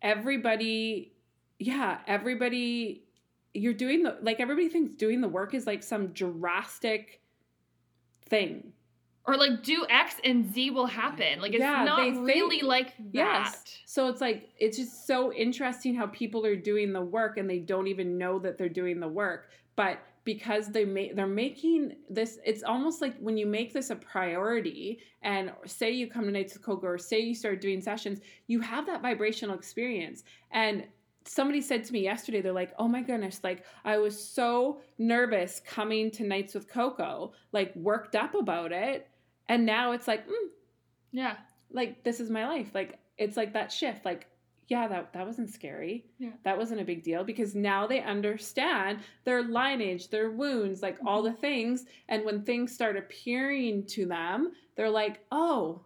[0.00, 1.12] everybody,
[1.58, 3.02] yeah, everybody,
[3.52, 7.20] you're doing the, like, everybody thinks doing the work is like some drastic
[8.26, 8.72] thing.
[9.30, 11.40] Or like do X and Z will happen.
[11.40, 13.04] Like it's Yeah, not really think- like that.
[13.12, 13.78] Yes.
[13.86, 17.58] So it's like it's just so interesting how people are doing the work and they
[17.58, 19.50] don't even know that they're doing the work.
[19.76, 23.96] But because they make they're making this it's almost like when you make this a
[23.96, 28.20] priority and say you come to Nights with Coco or say you start doing sessions,
[28.46, 30.24] you have that vibrational experience.
[30.50, 30.84] And
[31.26, 35.60] somebody said to me yesterday, they're like, oh my goodness, like I was so nervous
[35.66, 39.06] coming to Nights with Coco, like worked up about it.
[39.50, 40.48] And now it's like, mm,
[41.12, 41.36] Yeah.
[41.70, 42.70] like this is my life.
[42.74, 44.04] Like it's like that shift.
[44.04, 44.26] Like
[44.68, 46.06] yeah that that wasn't scary.
[46.18, 46.30] Yeah.
[46.44, 51.22] that wasn't a big deal because now they understand their lineage their wounds like all
[51.22, 51.84] the things.
[52.08, 55.82] And when things start appearing to them they're like oh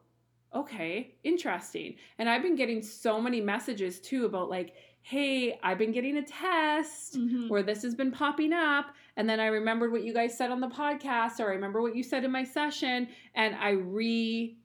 [0.55, 5.93] okay interesting and i've been getting so many messages too about like hey i've been
[5.93, 7.49] getting a test Mhm.
[7.49, 8.87] where this has been popping up
[9.17, 11.97] and then i remembered what you guys said on the podcast or i remember what
[11.97, 14.57] you said in my session and i re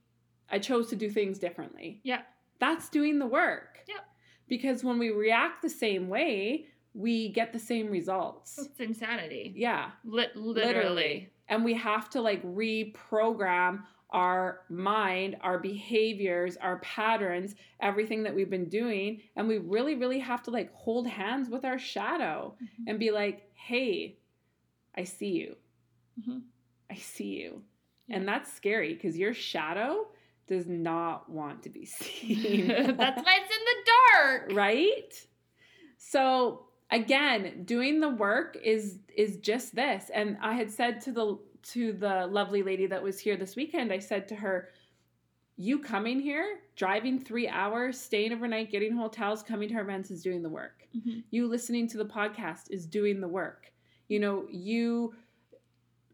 [0.50, 2.22] i chose to do things differently Yeah.
[2.60, 4.06] that's doing the work Yep.
[4.48, 9.54] because when we react the same way we get the same results It's insanity.
[9.56, 10.74] yeah Lit- literally.
[10.74, 18.34] literally and we have to like reprogram our mind, our behaviors, our patterns, everything that
[18.34, 19.22] we've been doing.
[19.36, 22.86] And we really, really have to like hold hands with our shadow Mhm.
[22.88, 24.18] and be like, hey,
[24.96, 25.56] I see you.
[26.20, 26.42] Mhm.
[26.90, 27.62] I see you.
[28.08, 28.18] Yeah.
[28.18, 30.08] And that's scary because your shadow
[30.48, 32.68] does not want to be seen.
[32.98, 34.52] That's why it's in the dark.
[34.54, 35.28] right
[35.98, 41.38] so again doing the work is is just this and i had said to the
[41.64, 44.70] to the lovely lady that was here this weekend i said to her
[45.58, 50.22] you coming here driving three hours staying overnight getting hotels coming to our events is
[50.24, 51.24] doing the work Mhm.
[51.32, 53.72] you listening to the podcast is doing the work
[54.08, 55.14] you know you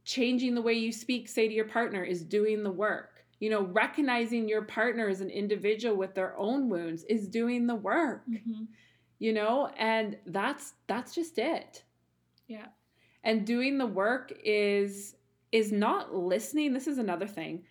[0.03, 3.63] changing the way you speak say to your partner is doing the work you know
[3.63, 8.67] recognizing your partner as an individual with their own wounds is doing the work Mhm.
[9.19, 11.83] you know and that's that's just it
[12.47, 12.67] Yeah.
[13.23, 15.15] and doing the work is
[15.59, 17.63] is not listening this is another thing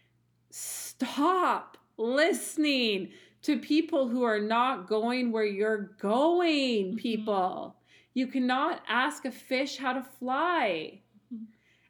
[0.50, 3.10] stop listening
[3.42, 6.96] to people who are not going where you're going Mhm.
[6.98, 7.76] people
[8.14, 11.00] you cannot ask a fish how to fly
[11.32, 11.46] Mhm.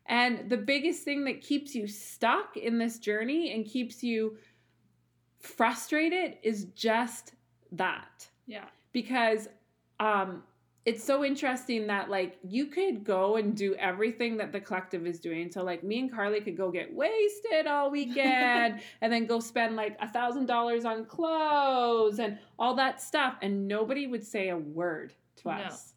[0.06, 4.36] And the biggest thing that keeps you stuck in this journey and keeps you
[5.38, 7.34] frustrated is just
[7.72, 8.28] that.
[8.46, 8.68] Yeah.
[8.92, 9.48] Because
[10.00, 10.42] um
[10.86, 15.18] it's so interesting that like you could go and do everything that the collective is
[15.18, 15.50] doing.
[15.50, 19.76] So like me and Carly could go get wasted all weekend and then go spend
[19.76, 24.56] like a thousand dollars on clothes and all that stuff, and nobody would say a
[24.58, 25.54] word to No.
[25.54, 25.94] us.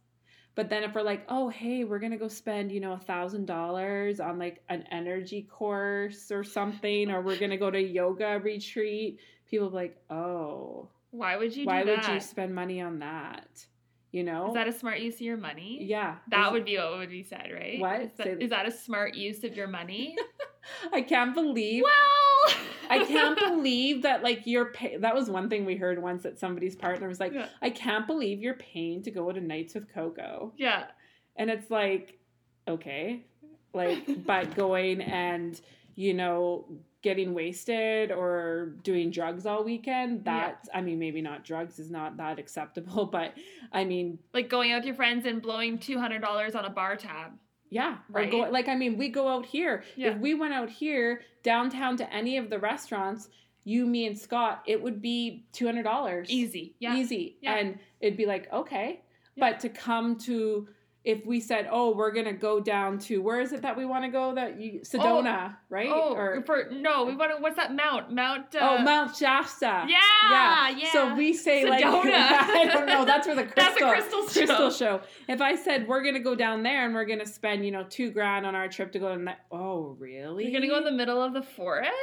[0.55, 3.45] But then if we're like, oh hey, we're gonna go spend you know a thousand
[3.45, 9.19] dollars on like an energy course or something, or we're gonna go to yoga retreat,
[9.49, 13.65] people be like, oh, Why would you why would you spend money on that?
[14.17, 14.47] You know?
[14.47, 15.77] Is that a smart use of your money?
[15.81, 16.15] yeah.
[16.29, 17.79] That Is- would be what would be said, right?
[17.79, 20.15] What is that, is that a smart use of your money?
[20.91, 22.55] I can't believe well,
[22.89, 26.39] I can't believe that like you're pay- that was one thing we heard once that
[26.39, 27.47] somebody's partner was like, Yeah.
[27.61, 30.51] I can't believe you're paying to go to nights with Coco.
[30.57, 30.85] yeah.
[31.35, 32.17] And it's like,
[32.67, 33.23] okay.
[33.73, 35.61] Like, but going and,
[35.95, 36.65] you know,
[37.03, 40.55] getting wasted or doing drugs all weekend, Yeah.
[40.73, 43.33] I mean, maybe not drugs is not that acceptable, but
[43.71, 46.69] I mean, Like going out with your friends and blowing two hundred dollars on a
[46.69, 47.31] bar tab.
[47.69, 48.31] Yeah, Right?
[48.31, 49.83] go like I mean, we go out here.
[49.95, 50.11] Yeah.
[50.11, 53.29] If we went out here downtown to any of the restaurants,
[53.65, 56.29] you, me, and Scott, it would be two hundred dollars.
[56.29, 56.75] Easy.
[56.79, 56.95] Yeah.
[56.95, 57.55] easy, Yeah.
[57.57, 59.01] and it'd be like okay.
[59.39, 60.67] But to come to,
[61.07, 64.03] if we said, oh, we're gonna go down to where is it that we want
[64.03, 64.35] to go?
[64.35, 65.87] That you Sedona, right?
[65.89, 67.41] Oh, or for no, we want to.
[67.41, 68.11] What's that Mount?
[68.11, 68.53] Mount.
[68.53, 69.85] Uh, oh, Mount Shasta.
[69.87, 70.91] Yeah, yeah.
[70.91, 72.11] So we say like Sedona.
[72.11, 73.05] I don't know.
[73.05, 74.45] That's where the crystal That's a crystal show.
[74.45, 75.01] crystal show.
[75.29, 78.11] If I said we're gonna go down there and we're gonna spend you know two
[78.11, 80.43] grand on our trip to go in that, oh really?
[80.43, 81.93] You're gonna go in the middle of the forest.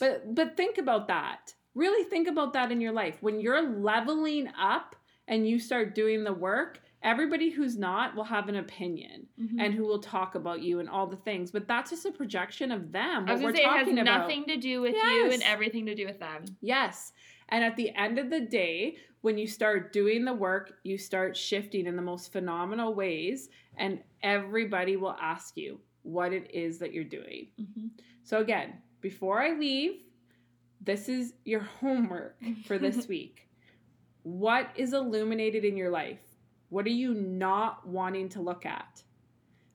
[0.00, 1.54] But but think about that.
[1.76, 3.18] Really think about that in your life.
[3.20, 4.96] When you're leveling up
[5.28, 9.56] and you start doing the work, everybody who's not will have an opinion Mhm.
[9.58, 11.50] and who will talk about you and all the things.
[11.50, 13.24] But that's just a projection of them.
[13.28, 14.20] I was What we're say it has talking about.
[14.20, 16.44] nothing to do with you and everything to do with them.
[16.60, 17.12] Yes.
[17.48, 21.36] And at the end of the day, when you start doing the work, you start
[21.36, 26.92] shifting in the most phenomenal ways, and everybody will ask you what it is that
[26.92, 27.48] you're doing.
[27.60, 27.86] Mm-hmm.
[28.24, 30.02] So, again, before I leave,
[30.80, 33.48] this is your homework for this week.
[34.24, 36.20] What is illuminated in your life?
[36.72, 39.02] What are you not wanting to look at?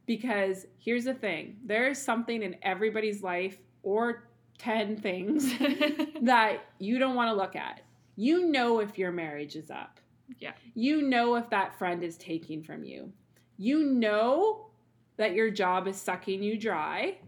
[0.08, 5.54] Because here's the thing there is something in everybody's life, or 10 things,
[6.24, 7.82] that you don't want to look at.
[8.16, 10.00] You know if your marriage is up.
[10.40, 10.54] Yeah.
[10.74, 13.14] You know if that friend is taking from you.
[13.58, 14.72] You know
[15.18, 17.20] that your job is sucking you dry,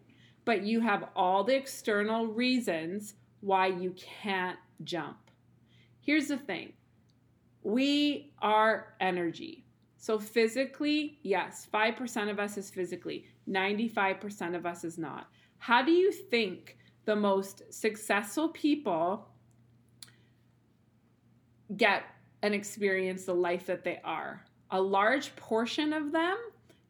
[0.45, 3.93] but you have all the external reasons why you
[4.23, 5.29] can't jump.
[6.01, 6.73] Here's the thing
[7.63, 9.65] we are energy.
[9.97, 15.29] So, physically, yes, 5% of us is physically, 95% of us is not.
[15.57, 19.27] How do you think the most successful people
[21.75, 22.03] get
[22.41, 24.45] and experience the life that they are?
[24.71, 26.37] A large portion of them,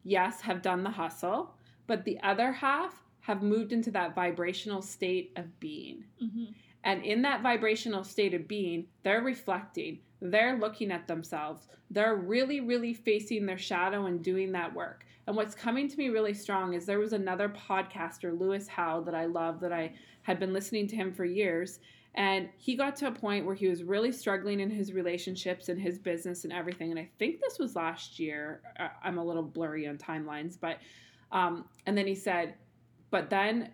[0.04, 1.54] yes, have done the hustle,
[1.88, 6.04] but the other half have moved into that vibrational state of being.
[6.22, 6.52] Mm-hmm.
[6.84, 12.60] And in that vibrational state of being, they're reflecting, they're looking at themselves, they're really,
[12.60, 15.04] really facing their shadow and doing that work.
[15.26, 19.14] And what's coming to me really strong is there was another podcaster, Lewis Howes, that
[19.14, 21.80] I love, that I had been listening to him for years.
[22.14, 25.80] And he got to a point where he was really struggling in his relationships and
[25.80, 26.90] his business and everything.
[26.90, 28.62] And I think this was last year.
[28.78, 30.78] Uh, I'm a little blurry on timelines, but,
[31.30, 32.54] um, and then he said,
[33.10, 33.70] but then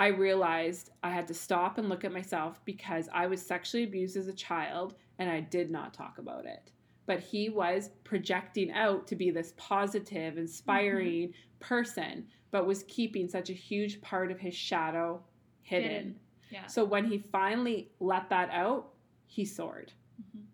[0.00, 4.16] I realized I had to stop and look at myself because I was sexually abused
[4.16, 6.70] as a child and I did not talk about it.
[7.04, 13.50] But he was projecting out to be this positive, inspiring person, but was keeping such
[13.50, 15.22] a huge part of his shadow
[15.60, 15.90] hidden.
[15.90, 16.20] Hidden.
[16.48, 16.66] Yeah.
[16.66, 18.94] So when he finally let that out,
[19.26, 19.92] he soared.
[20.18, 20.44] Mhm.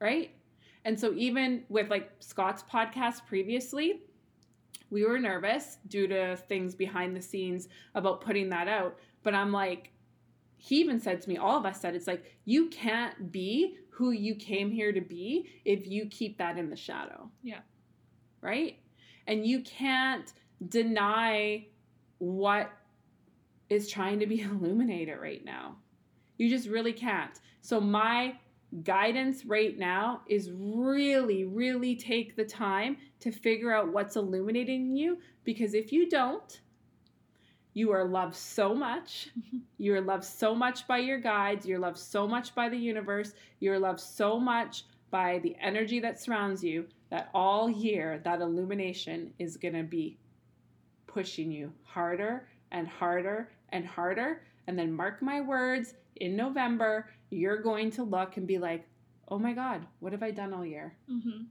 [0.00, 0.32] Right?
[0.84, 4.02] And so even with like Scott's podcast previously,
[4.90, 8.98] we were nervous due to things behind the scenes about putting that out.
[9.22, 9.92] But I'm like,
[10.56, 14.10] he even said to me, all of us said, it's like, you can't be who
[14.10, 17.30] you came here to be if you keep that in the shadow.
[17.42, 17.60] Yeah.
[18.40, 18.78] Right?
[19.26, 20.32] And you can't
[20.68, 21.66] deny
[22.18, 22.70] what
[23.68, 25.76] is trying to be illuminated right now.
[26.36, 27.38] You just really can't.
[27.62, 28.34] So, my
[28.82, 35.18] guidance right now is really, really take the time to figure out what's illuminating you
[35.44, 36.60] because if you don't,
[37.72, 39.30] you are loved so much.
[39.78, 41.64] You are loved so much by your guides.
[41.64, 43.32] You're loved so much by the universe.
[43.60, 49.32] You're loved so much by the energy that surrounds you that all year that illumination
[49.38, 50.18] is going to be
[51.06, 54.42] pushing you harder and harder and harder.
[54.66, 58.86] And then, mark my words, in November, you're going to look and be like,
[59.28, 60.94] oh my God, what have I done all year?
[61.10, 61.44] Mm-hmm.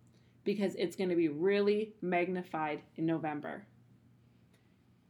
[0.43, 3.65] Because it's going to be really magnified in November.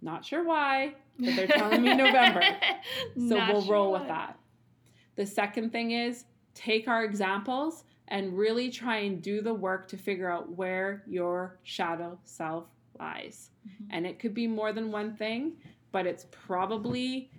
[0.01, 2.41] Not sure why, but they're telling me November.
[3.15, 4.37] So Not we'll sure roll with that.
[5.15, 9.97] The second thing is take our examples and really try and do the work to
[9.97, 12.65] figure out where your shadow self
[12.99, 13.51] lies.
[13.67, 13.87] Mhm.
[13.91, 15.53] And it could be more than one thing,
[15.91, 17.29] but it's probably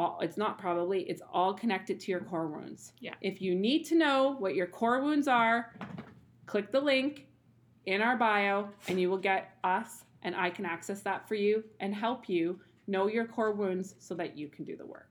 [0.00, 2.92] all it's not probably, it's all connected to your core wounds.
[3.00, 3.14] Yeah.
[3.20, 5.74] If you need to know what your core wounds are,
[6.46, 7.26] click the link
[7.84, 11.62] in our bio and you will get us and I can access that for you
[11.80, 15.09] and help you know your core wounds so that you can do the work.